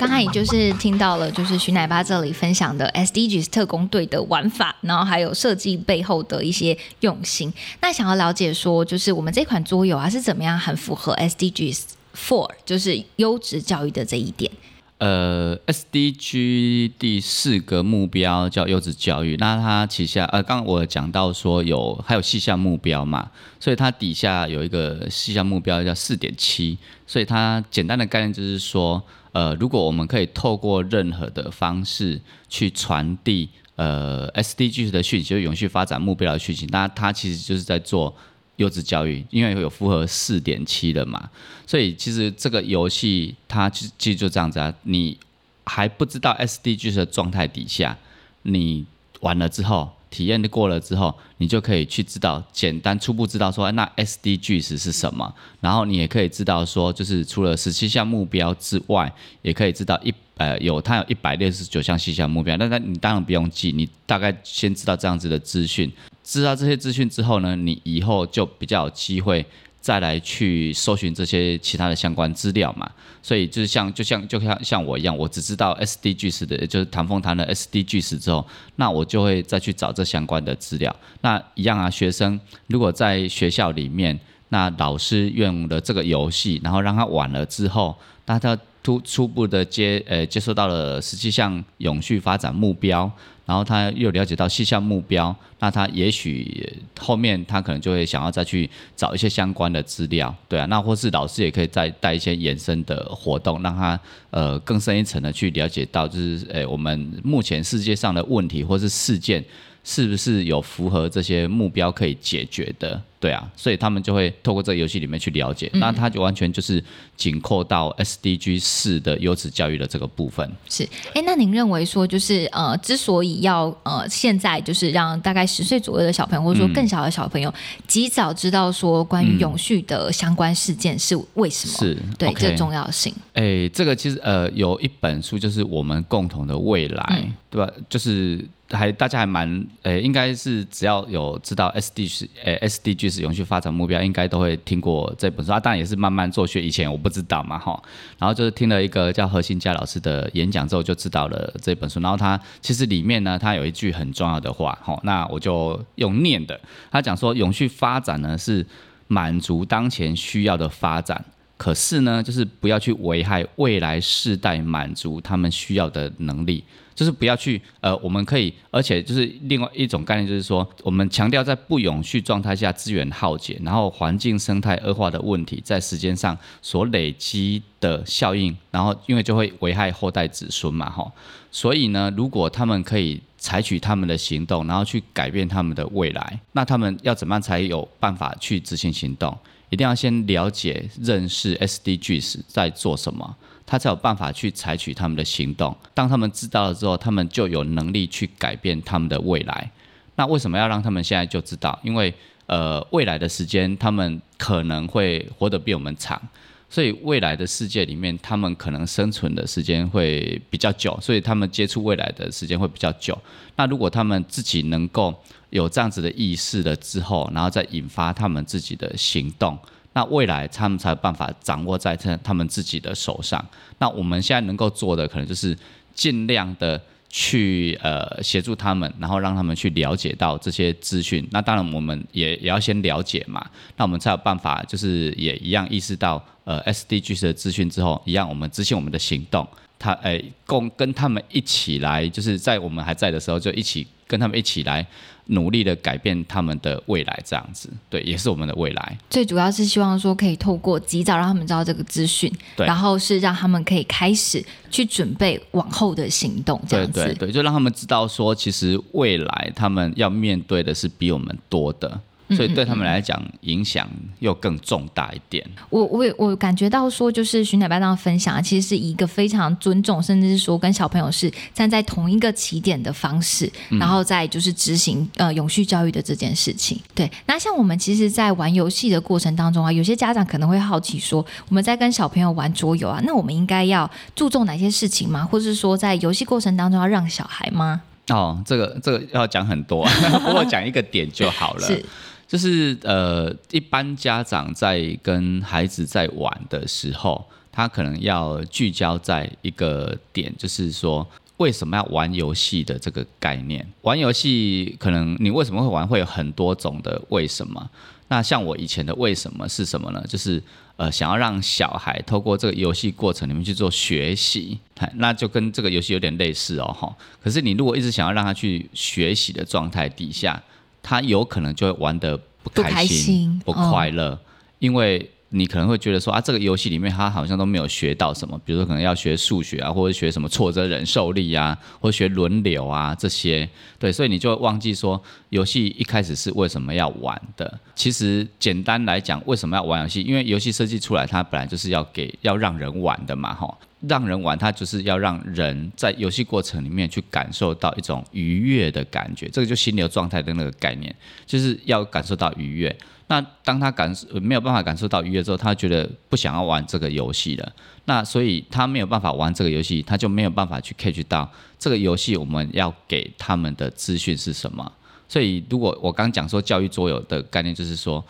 [0.00, 7.52] 刚才也就是听到了，就是徐奶爸这里分享的 SDGs 特工队的玩法，然后还有设计背后的一些用心。
[7.82, 11.82] 那想要了解说，就是我们这款桌游啊是怎么样很符合 SDGs
[12.16, 14.50] Four，就是优质教育的这一点。
[14.96, 29.02] 呃，SDG 第四个目标叫优质教育，那它旗下呃，刚刚我讲到说有还有细项目标嘛，所以它底下有一个细项目标叫四点七，所以它简单的概念就是说，
[29.32, 38.14] 呃，如果我们可以透过任何的方式去传递呃 SDG 的讯息，就永续发展目标的讯息，那它其实就是在做。
[38.56, 41.30] 优质教育，因为有符合四点七的嘛，
[41.66, 45.16] 所以其实这个游戏它其其实就这样子啊，你
[45.64, 47.96] 还不知道 SDGs 的状态底下，
[48.42, 48.84] 你
[49.20, 65.90] 玩了之后，体验过了之后，你就可以去知道，简单初步知道说，那 SDGs 是什么，然后你也可以知道说，就是除了十七项目标之外，也可以知道一呃有它有一百六十九项细项目标，那那你当然不用记，你大概先知道这样子的资讯，
[66.24, 69.46] 知道这些资讯之后呢，你以后就比较有机会
[69.80, 72.90] 再来去搜寻这些其他的相关资料嘛。
[73.22, 80.94] 所以就是像就像就像像我一样，我只知道 SDGs 的，就是唐风谈了 SDGs 之后，那我就会再去找这相关的资料。
[81.20, 93.10] 那一样啊，学生如果在学校里面，那老师用了这个游戏，然后让他玩了之后，大家初初步的接呃接收到了十七项永续发展目标，
[93.44, 109.44] 然后他又了解到细项目标，那他也许后面他可能就会想要再去找一些相关的资料，对啊，那或是老师也可以再带一些延伸的活动，让他呃更深一层的去了解到，就是诶我们目前世界上的问题或是事件。
[109.84, 113.00] 是不是有符合这些目标可以解决的？
[113.18, 116.82] 对啊，所以他们就会透过这个游戏里面去了解，那它就完全就是
[117.18, 120.50] 紧扣到 SDG 四的优质教育的这个部分。
[120.70, 127.52] 是，哎，那您认为说，就是呃，之所以要呃，现在就是让大概十岁左右的小朋友，或者说更小的小朋友，
[127.86, 131.74] 及早知道说关于永续的相关事件是为什么？
[131.78, 133.14] 是对这重要性。
[133.34, 137.70] 哎，这个其实呃有一本书就是我们共同的未来，对吧？
[137.90, 145.52] 就是还大家还蛮呃，应该是只要有知道 SD 是呃 SDG 是永续发展目标，应该都会听过这本书。
[145.52, 147.80] 啊，当然也是慢慢做学，以前我不知道嘛哈。
[148.18, 152.00] 然后就是听了一个叫何新佳老师的演讲之后，就知道了这本书。
[152.00, 156.58] 然后他其实里面呢，他有一句很重要的话，哈，那我就用念的。
[156.90, 158.64] 他讲说，永续发展呢是
[159.08, 161.24] 满足当前需要的发展。
[161.56, 166.64] 可是呢，就是不要去危害未来世代满足他们需要的能力，
[167.00, 181.10] 就是不要去呃，我们可以，而且就是另外一种概念，就是说，我们强调在不永续状态下资源耗竭，然后环境生态恶化的问题，在时间上所累积的效应，然后因为就会危害后代子孙嘛，哈，
[181.50, 189.34] 所以呢，如果他们可以采取他们的行动，然后去改变他们的未来，那他们要怎么样才有办法去执行行动？
[189.70, 193.36] 一定要先了解、认识 SDGs 在做什么，
[193.70, 195.74] 他才有办法去采取他们的行动。
[195.94, 199.70] 当他们知道了之后，他们就有能力去改变他们的未来。
[200.16, 201.78] 那为什么要让他们现在就知道？
[201.84, 202.12] 因为
[202.46, 206.20] 呃，未来的时间他们可能会活得比我们长，
[206.68, 213.16] 所以未来的世界里面，他们可能生存的时间会比较久，所以他们接触未来的时间会比较久。
[213.54, 215.14] 那如果他们自己能够
[215.50, 219.56] 有这样子的意识了之后，然后再引发他们自己的行动，
[220.00, 223.44] 那未来他们才有办法掌握在他他们自己的手上。
[223.76, 225.54] 那我们现在能够做的，可能就是
[225.94, 226.80] 尽量的。
[227.12, 231.26] 去呃协助他们，然后让他们去了解到这些资讯。
[231.32, 233.44] 那当然我们也也要先了解嘛，
[233.76, 239.44] 那我们才有办法，就是也一样意识到呃 SDGs 的资讯之后，一样我们执行我们的行动。
[239.76, 244.86] 他诶共跟他们一起来，就是在我们还在的时候，就一起跟他们一起来。
[245.30, 248.98] 努力的改变他们的未来，这样子，对，也是我们的未来。
[249.08, 257.04] 最主要是希望说，可以透过及早让他们知道这个资讯，然后是让他们可以开始去准备往后的行动，这样子。
[257.04, 262.00] 对对对，就让他们知道说，其实未来他们要面对的是比我们多的。
[262.36, 265.44] 所以对他们来讲，影响又更重大一点。
[265.68, 276.80] 我我我感觉到说，就是徐奶爸这样分享，其实是一个非常尊重，甚至是说跟小朋友是站在同一个起点的方式，然后再就是执行呃永续教育的这件事情。
[276.94, 285.24] 对，那像我们其实，在玩游戏的过程当中啊，有些家长可能会好奇说，我们在跟小朋友玩桌游啊，那我们应该要注重哪些事情吗？
[285.24, 287.82] 或者是说，在游戏过程当中要让小孩吗？
[288.08, 289.86] 哦，这个这个要讲很多，
[290.24, 291.66] 不过讲一个点就好了。
[291.66, 291.84] 是。
[292.30, 301.04] 就是呃，一般家长在跟孩子在玩的时候，他可能要聚焦在一个点，就是说
[301.38, 303.66] 为什么要玩游戏的这个概念。
[303.82, 307.68] 玩游戏可能你为什么会玩，会有很多种的为什么。
[308.06, 310.00] 那像我以前的为什么是什么呢？
[310.08, 310.40] 就是
[310.76, 314.56] 呃，想要让小孩透过这个游戏过程里面去做学习，
[314.94, 316.96] 那就跟这个游戏有点类似哦哈。
[317.20, 320.40] 可是你如果一直想要让他去学习的状态底下，
[320.82, 324.18] 他有可能就会玩的不开心、不快乐，
[324.58, 337.60] 因为你可能会觉得说啊，这个游戏里面他好像都没有学到什么，比如说可能要学数学啊，或者学什么挫折忍受力啊，或者学轮流啊这些，对，所以你就会忘记说游戏一开始是为什么要玩的。
[337.76, 340.02] 其实简单来讲，为什么要玩游戏？
[340.02, 343.56] 因为游戏设计出来，它本来就是要给要让人玩的嘛，哈。
[343.88, 350.94] 让人玩，它就是要让人在游戏过程里面去感受到一种愉悦的感觉，这个就心流状态的那个概念，
[351.26, 352.76] 就是要感受到愉悦。
[353.06, 357.52] 那当他感受没有办法感受到愉悦之后，他觉得不想要玩这个游戏了。
[357.86, 361.28] 那所以他没有办法玩这个游戏，他就没有办法去 catch 到
[361.58, 364.70] 这个游戏我们要给他们的资讯是什么。
[365.08, 368.04] 所以如果我刚讲说教育桌游的概念，就是说，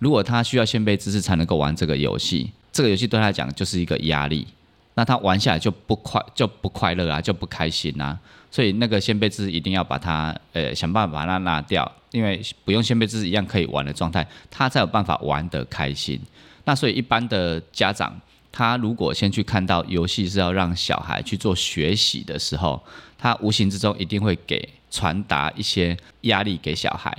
[0.00, 4.46] 如果他需要先辈知识才能够玩这个游戏，这个游戏对他来讲就是一个压力。
[5.02, 8.16] 那他玩下来就不快就不快乐啊，就不开心啊，
[8.52, 16.20] 所以那个先辈知识一定要把它呃想办法把它拿掉，因为不用先辈知识一样可以玩的状态，他才有办法玩得开心。
[16.66, 18.16] 那所以一般的家长，
[18.52, 22.80] 他如果先去看到游戏是要让小孩去做学习的时候，
[23.18, 27.12] 他无形之中一定会给传达一些压力给小孩，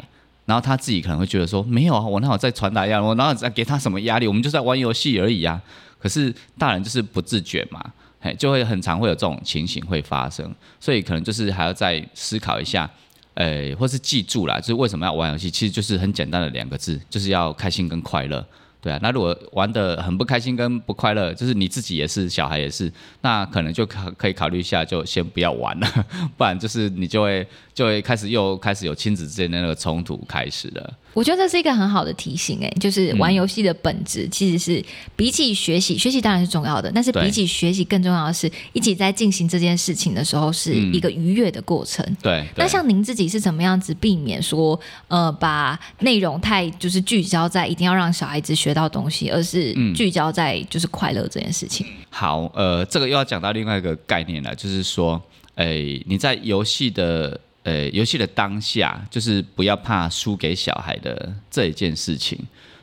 [0.46, 4.26] 然后他自己可能会觉得说，没有啊，我那我在传达压力，我哪有在给他什么压力？
[4.26, 5.62] 我们就在玩游戏而已啊。
[6.04, 7.82] 可是大人就是不自觉嘛，
[8.20, 12.90] 嘿，就会很常会有这种情形会发生，所以可能就是还要再思考一下，
[13.36, 18.46] 呃，或是记住啦，就是为什么要玩游戏，其实就是很简单的两个字，就是要开心跟快乐，
[18.82, 19.00] 对啊。
[19.02, 22.92] 那如果玩的很不开心跟不快乐，就是你自己也是，小孩也是，
[23.22, 30.94] 那可能就可可以考虑一下，就先不要玩了， 不然就是你就会就会开始又开始有亲子之间的那个冲突开始了。
[31.14, 34.84] 我觉得这是一个很好的提醒，哎，就是玩游戏的本质其实是
[35.16, 42.04] 比起学习，学习当然是重要的，但是比起学习更重要的是，一起在进行这件事情的时候是一个愉悦的过程。
[42.22, 42.44] 对。
[42.56, 51.86] 那像您自己是怎么样子避免说，呃，把内容太就是聚焦在一定要让小孩子学到东西，而是聚焦在就是快乐这件事情？
[52.10, 55.22] 好，呃，这个又要讲到另外一个概念了，就是说，
[55.56, 57.40] 哎，你在游戏的。
[57.64, 62.38] 呃，游戏的当下就是不要怕输给小孩的这一件事情，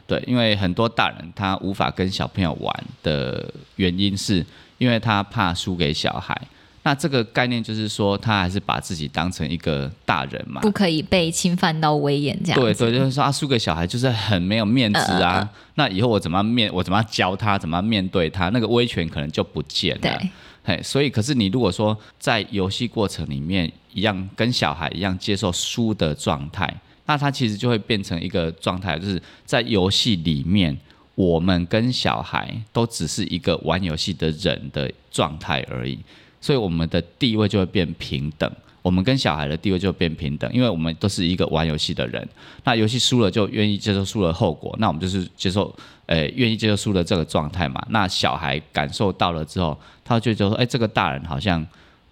[0.07, 4.45] 对，因为很多大人他无法跟小朋友玩的原因是，
[4.79, 6.35] 因为他怕输给小孩。
[6.83, 12.59] 那这个概念就是说，他还是把自己当成一个大人嘛，不可以被侵犯到威严这样。
[12.59, 15.47] 对对，就是说啊，输给小孩就是很没有面子啊。
[15.75, 20.23] 那以后我怎么面，我怎么教他，怎么面对他，那个威权可能就不见了。
[20.63, 26.73] 嘿，所以可是你如果说在游戏过程里面一样跟小孩一样接受输的状态，
[27.07, 30.77] 那他其实就会变成一个状态，就是在游戏里面
[31.15, 35.99] 我们跟小孩都只是一个玩游戏的人的状态而已，
[36.41, 38.51] 所以我们的地位就会变平等。
[38.83, 42.27] 我们跟小孩的地位就变平等，因为我们都是一个玩游戏的人。
[42.65, 45.75] 那游戏输了就愿意接受输了后果，那我们就是接受，
[46.07, 47.81] 呃，愿意接受输的这个状态嘛。
[47.91, 51.67] 那小孩感受到了之后，他就觉得说，哎，这个大人好像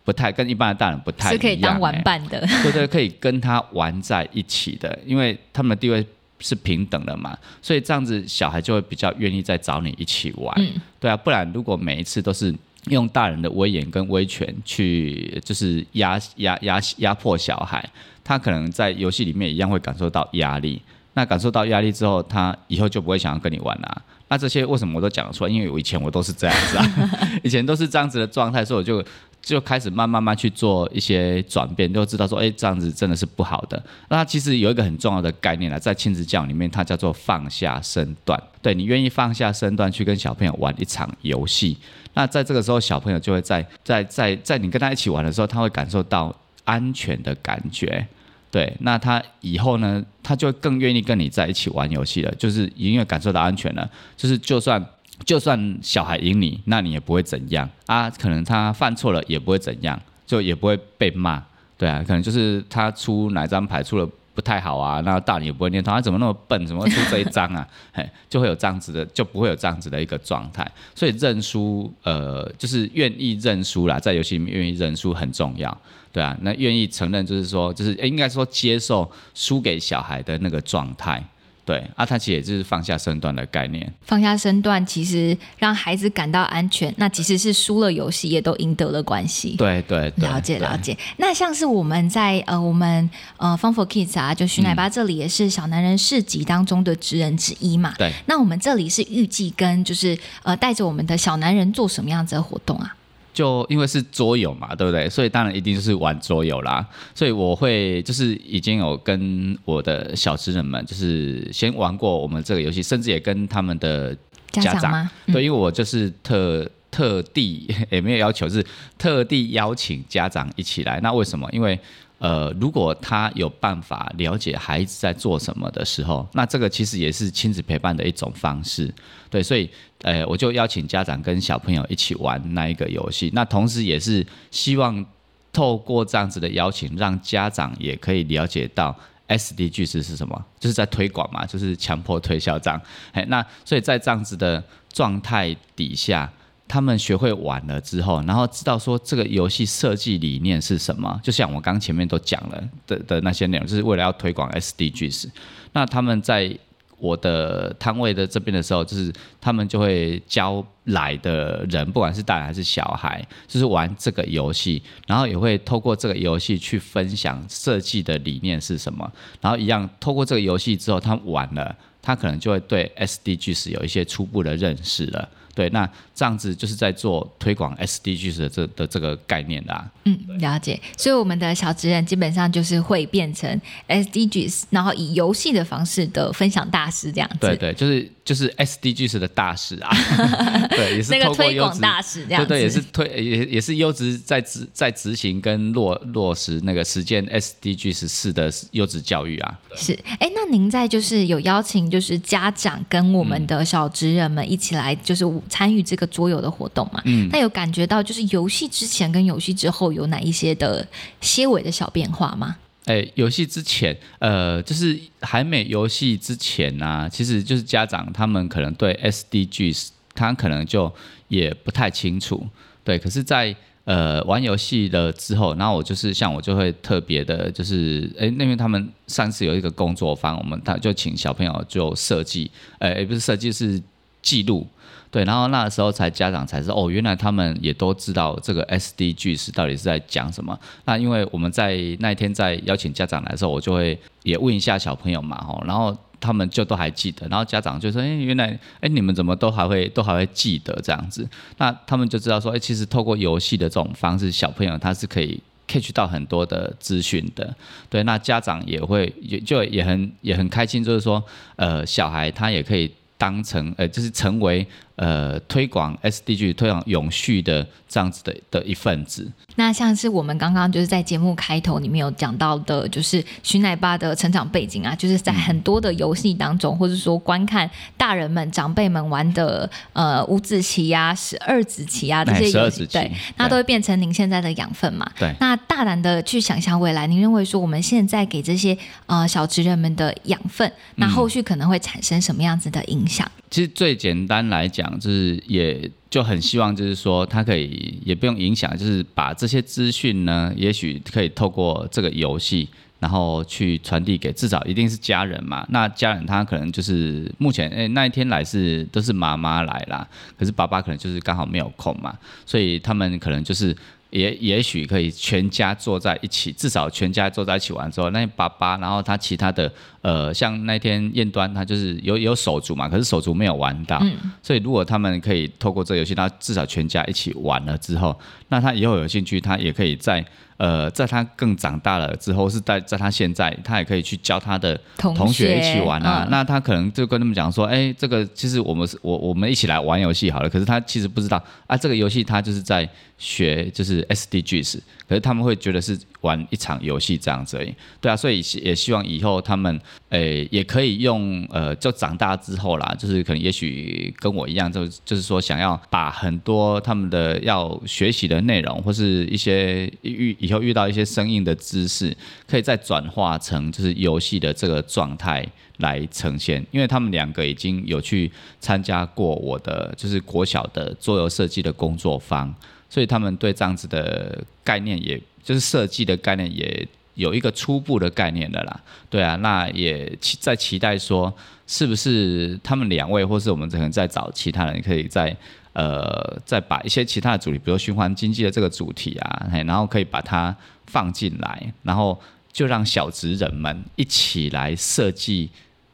[0.05, 6.05] 不太跟一般的大人不太是可以当玩伴的，对对，可以跟他玩在一起的，因为他们的地位。
[6.41, 10.55] 是平等的嘛，所以这样子小孩就会比较愿意再找你一起玩，
[11.01, 12.55] 对啊，不然如果每一次都是
[12.91, 17.89] 用大人的威严跟威权去就是压压压压迫小孩，
[18.23, 20.81] 他可能在游戏里面一样会感受到压力。
[21.15, 24.03] 那感受到压力之后，他以后就不会想要跟你玩啦。
[24.29, 25.51] 那这些为什么我都讲得出来？
[25.51, 27.11] 因为我以前我都是这样子啊，
[27.43, 29.05] 以前都是这样子的状态，所以我就。
[29.41, 33.83] 就开始慢慢慢去做一些转变，就知道说，哎，这样子真的是不好的。
[34.11, 38.41] 那其实有一个很重要的概念呢，在亲子教育里面，它叫做放下身段。
[38.61, 41.79] 对你愿意放下身段去跟小朋友玩一场游戏，
[42.15, 46.35] 那在这个时候，小朋友就会在在在在你跟他一起玩的时候，他会感受到
[46.65, 48.07] 安全的感觉。
[48.51, 54.85] 对，那他以后呢，他就更愿意跟你在一起玩游戏了，就是因为感受到安全了，就是就算。
[55.25, 58.09] 就算小孩赢你，那你也不会怎样啊？
[58.11, 61.43] 可能他犯错了也不会怎样，就也不会被骂，
[61.77, 62.03] 对啊？
[62.07, 67.67] 可能就是他出哪张牌出了不太好啊，那大人也不会念他，他怎么那么笨，怎么会出这一张啊？
[67.93, 70.65] 嘿，就会有这样子的，就不会有这样子的一个状态。
[70.95, 75.77] 所以认输，呃，就是愿意认输啦，在游戏里面愿意认输很重要，
[76.13, 76.39] 对啊？
[76.43, 81.23] 那愿意承认，就是说，就是应该说接受输给小孩的那个状态。
[81.69, 83.93] 对，啊，他其实也就是放下身段的概念。
[84.01, 86.91] 放下身段，其实让孩子感到安全。
[86.97, 89.55] 那即使是输了游戏，也都赢得了关系。
[89.59, 90.97] 对对，了解了解。
[91.19, 97.93] 那像是我们在呃，我们呃，Fun for Kids 啊，就徐奶爸这里也是小男人市集当中的职人之一嘛。
[97.99, 98.11] 对。
[98.25, 102.97] 那我们这里是预计跟就是呃，带着我们的小男人做什么样子的活动啊？
[103.39, 105.09] 就因为是桌游嘛，对不对？
[105.09, 106.85] 所以当然一定就是玩桌游啦。
[107.15, 114.13] 所以我会就是已经有跟我的小职人们，就是先玩过我们这个游戏，甚至也跟他们的
[114.51, 118.65] 家长，对，因为我就是特特地 也没有要求，是
[118.99, 120.99] 特地邀请家长一起来。
[121.01, 121.49] 那为什么？
[121.53, 121.79] 因为
[122.19, 128.93] 呃，如果他有办法了解孩子在做什么的时候，那这个其实也是亲子陪伴的一种方式。
[129.31, 129.71] 对，所以，
[130.03, 133.31] 呃，我就邀请家长跟小朋友一起玩那一个游戏。
[133.33, 135.05] 那同时也是希望
[135.53, 138.93] 透过这样子的邀请，让家长也可以了解到
[139.29, 142.81] SDG 是是什么，就是在推广嘛，就是强迫推销这样。
[143.13, 144.63] 哎，那所以在这样子的
[144.93, 146.29] 状态底下。
[146.69, 155.31] 他们学会玩了之后，然后知道说这个游戏设计理念是什么，就像我刚前面都讲了的的那些内容，就是为了要推广 SDGs。
[155.73, 156.55] 那他们在
[156.99, 169.11] 我的摊位的这边的时候，就是他们就会教来的人，不管是大人还是小孩，就是玩这个游戏，然后也会透过这个游戏去分享设计的理念是什么，
[169.41, 175.29] 然后一样透过这个游戏之后，他玩了，他可能就会对 SDGs 有一些初步的认识了。
[175.59, 175.85] 对，那
[176.15, 179.91] 这样子就是在做推广 SDGs 的这的这个概念的。
[180.05, 180.81] 嗯，了解。
[180.97, 187.39] 所以我们的小职人基本上就是会变成 SDGs，然后以游戏的方式的分享大师这样子。
[187.41, 189.91] 对对，就是就是 SDGs 的大使啊。
[190.71, 192.49] 对，也是那个推广大使这样子。
[192.49, 199.59] 对对，也是推也也是优质在执在执行跟落落实那个实践 SDGs 四的优质教育啊。
[199.75, 205.27] 是，哎，那您在就是有邀请就是家长跟我们的小职人们一起来就是。
[205.49, 210.87] 参与这个桌游的活动嘛，嗯，那有感觉到就是游戏之前跟游戏之后有哪一些的
[211.21, 212.57] 些微的小变化吗？
[212.85, 220.91] 哎，游戏之前，呃，就是还没游戏之前呢，其实就是家长他们可能对 SDGs 他可能就
[221.29, 222.47] 也不太清楚，
[222.83, 222.99] 对。
[222.99, 233.79] 可是，在呃玩游戏了之后，然后我就是像我就会特别的，就是哎，那边他们上次有一个工作坊，我们他就请小朋友就设计，呃，也不是设计是
[234.23, 234.67] 记录。
[235.11, 240.59] 对，然后那时候才家长才知道哦，原来他们也都知道这个 SDG 是到底是在讲什么。
[240.85, 247.27] 那因为我们在那一天在邀请家长来的时候，我就会也问一下小朋友嘛，吼，然后他们就都还记得。
[247.29, 257.55] 然后家长就说：“哎，原来，哎，你们怎么都还会都还会记得这样子？”那他们就知道说：“哎，其实透过游戏的这种方式，小朋友他是可以 catch 到很多的资讯的。”
[257.89, 261.25] 对，那家长也会也就也很也很开心，就是说，
[261.57, 264.67] 呃，小孩他也可以当成呃，就是成为。
[264.99, 269.27] 呃推广 SDG、推广永续的这样子的的一份子。
[269.57, 285.11] 那像是我们刚刚就是在节目开头里面有讲到的，就是徐奶爸的成长背景啊，就是在很多的游戏当中，或者说观看大人们长辈们玩的呃五子棋啊、十二子棋啊这些游戏，对，那都会变成您现在的养分嘛。
[285.19, 285.35] 对。
[285.41, 288.77] 那大胆的去想象未来，您认为说我们现在给这些
[289.07, 293.29] 呃小职人们的养分，那后续可能会产生什么样子的影响？
[293.51, 295.91] 其实最简单来讲，就是也。
[296.11, 302.67] 就很希望，就是说，他可以也不用影响，就是把这些资讯呢，也许可以透过这个游戏，
[302.99, 305.67] 然后去传递给至少一定是家人嘛。
[305.69, 313.77] 那家人他可能就是目前，哎，那一天来是都是妈妈来啦，可是爸爸可能就是刚好没有空嘛，所以他们可能就是。
[314.11, 324.03] 也也许可以全家坐在一起，至少全家坐在一起玩之后，那爸爸，然后他其他的，呃，像那天燕端他就是有有手足嘛，可是手足没有玩到，
[324.43, 330.25] 所以如果他们可以透过这个游戏，他至少全家一起玩了之后，那他以后有兴趣，他也可以在。
[330.59, 336.27] 呃，在他更长大了之后，是在在他现在，他也可以去教他的同学一起玩啊。
[336.33, 340.51] 那他可能就跟他们讲说，哎，这个其实我们是我我们一起来玩游戏好了。
[340.51, 342.89] 可是他其实不知道啊，这个游戏他就是在
[343.19, 345.99] 学就是 SDGs，可是他们会觉得是。
[346.23, 362.13] 玩一场游戏这样子而已，对啊，所以也希望以后他们诶也可以用呃，就长大之后啦，就是可能也许跟我一样，就就是说想要把很多他们的要学习的内容，或是一些遇以后遇到一些生硬的知识，
[362.49, 365.47] 可以再转化成就是游戏的这个状态
[365.77, 366.67] 来呈现。
[366.73, 372.53] 因为他们两个已经有去参加过我的就是国小的桌游设计的工作坊，
[372.89, 375.21] 所以他们对这样子的概念也。
[375.41, 381.33] 就是设计的概念也有一个初步的概念的啦，对啊，那也期在期待说，
[381.67, 385.35] 是不是他们两位，或是我们可能在找其他人，可以在
[385.73, 390.55] 呃再把一些其他的主题，比如循环经济的这个主题啊，然后可以把它
[390.87, 392.21] 放进来，然后
[392.53, 395.49] 就让小职人们一起来设计。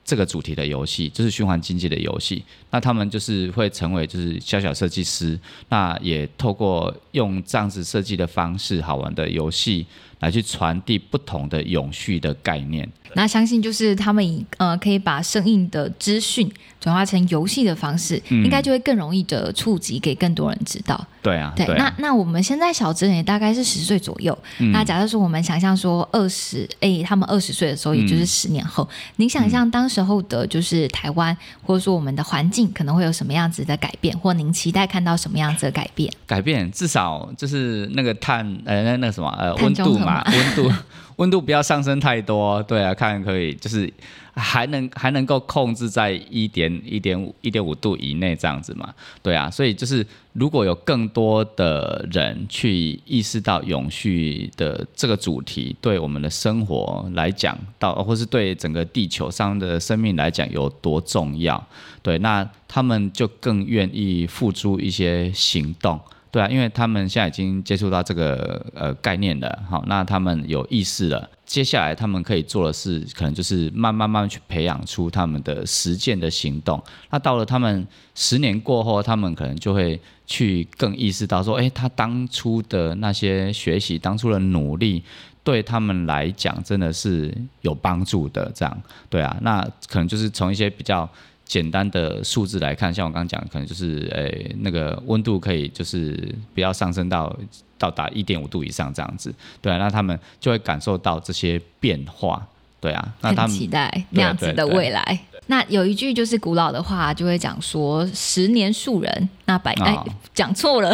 [0.04, 5.38] 这个主题的游戏就是循环经济的游戏，那他们就是会成为就是小小设计师，
[5.70, 9.86] 那也透过用这样子设计的方式，好玩的游戏
[10.20, 12.86] 来去传递不同的永续的概念。
[13.14, 21.06] 那相信就是他们以呃可以把生硬的资讯转化成游戏的方式，应该就会更容易的触及给更多人知道。
[21.24, 21.66] 对啊，对。
[21.78, 24.36] 那那我们现在小智也大概是十岁左右。
[24.72, 36.12] 那假设说我们想象说二十，哎，他们二十岁的时候，也就是十年后，您想象当时候的就是台湾，或者说我们的环境可能会有什么样子的改变，或您期待看到什么样子的改变？
[36.26, 40.70] 改变至少就是那个碳呃那那什么呃温度嘛，温度。
[41.16, 43.88] 温度不要上升太多，对啊，看可以就是
[44.34, 61.64] 还能还能够控制在一点一点五一点五度以内这样子嘛，对啊，所以就是如果有更多的人去意识到永续的这个主题对我们的生活来讲，到或是对整个地球上的生命来讲有多重要，
[62.02, 66.00] 对，那他们就更愿意付出一些行动。
[66.32, 76.82] 对啊，因为他们现在已经接触到这个呃概念了，好，那他们有意识了，接下来他们可以做的事，可能就是慢慢慢去培养出他们的实践的行动。
[77.10, 77.86] 那到了他们
[78.16, 85.00] 十年过后，他们可能就会去更意识到说，哎，他当初的那些学习，当初的努力，
[85.44, 88.50] 对他们来讲真的是有帮助的。
[88.52, 91.08] 这样，对啊，那可能就是从一些比较。
[91.44, 97.34] 简单的数字来看，像我刚刚讲，可能就是诶，那个温度可以就是不要上升到
[97.78, 102.44] 到达一点五度以上这样子，对啊，那他们就会感受到这些变化，
[102.80, 105.20] 对啊，那他们期待那样子的未来。
[105.46, 109.96] 那有一句就是古老的话，就会讲说十年树人，那百哎
[110.32, 110.90] 讲错了，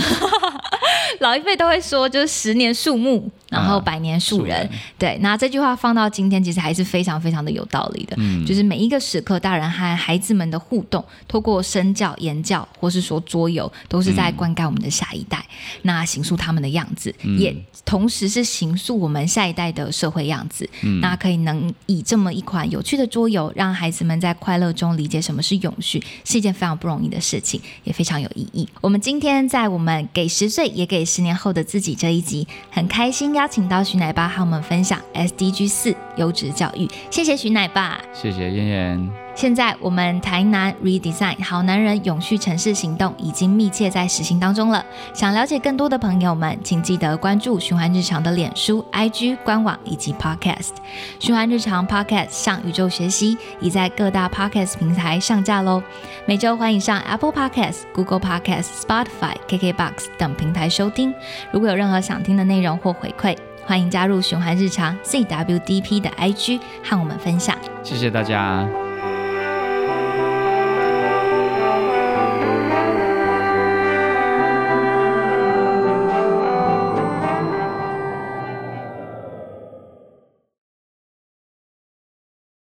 [1.21, 3.31] 老一辈都会说就是十年树木。
[3.51, 8.15] 然后百年树人，对，那这句话放到今天，其实还是非常非常的有道理的。
[8.17, 15.45] 嗯，就是每一个时刻，大人和孩子们的互动，透过身教、言教，或是说桌游，都是在灌溉我们的下一代，
[15.83, 17.53] 那形塑他们的样子，也
[17.85, 20.71] 同时是形塑我们下一代的社会样子。
[20.83, 28.69] 嗯，那可以能以这么一款有趣的桌游，让孩子们在快乐中理解什么是永续，是一件非常不容易的事情，也非常有意义。
[28.81, 33.40] 我们今天在我们给十岁也给十年后的自己这一集，很开心。
[33.41, 39.11] 邀请到徐奶爸和我们分享 SDG 四优质教育，谢谢徐奶爸，谢谢燕燕。
[39.35, 44.85] 现在我们台南 Redesign 好男人永续城市行动已经密切在实行当中了。
[45.15, 50.73] 想了解更多的朋友们，请记得关注循环日常的脸书、IG 官网以及 Podcast。
[51.19, 55.83] 循环日常 Podcast 向宇宙学习已在各大 Podcast 平台上架喽。
[56.27, 61.15] 每周欢迎上 Apple Podcast、Google Podcast、Spotify、KKBox 等平台收听。
[61.53, 67.57] 如果有任何想听的内容或回馈，欢迎加入循环日常 CWDP 的 IG 和我们分享。
[67.83, 68.90] 谢谢大家。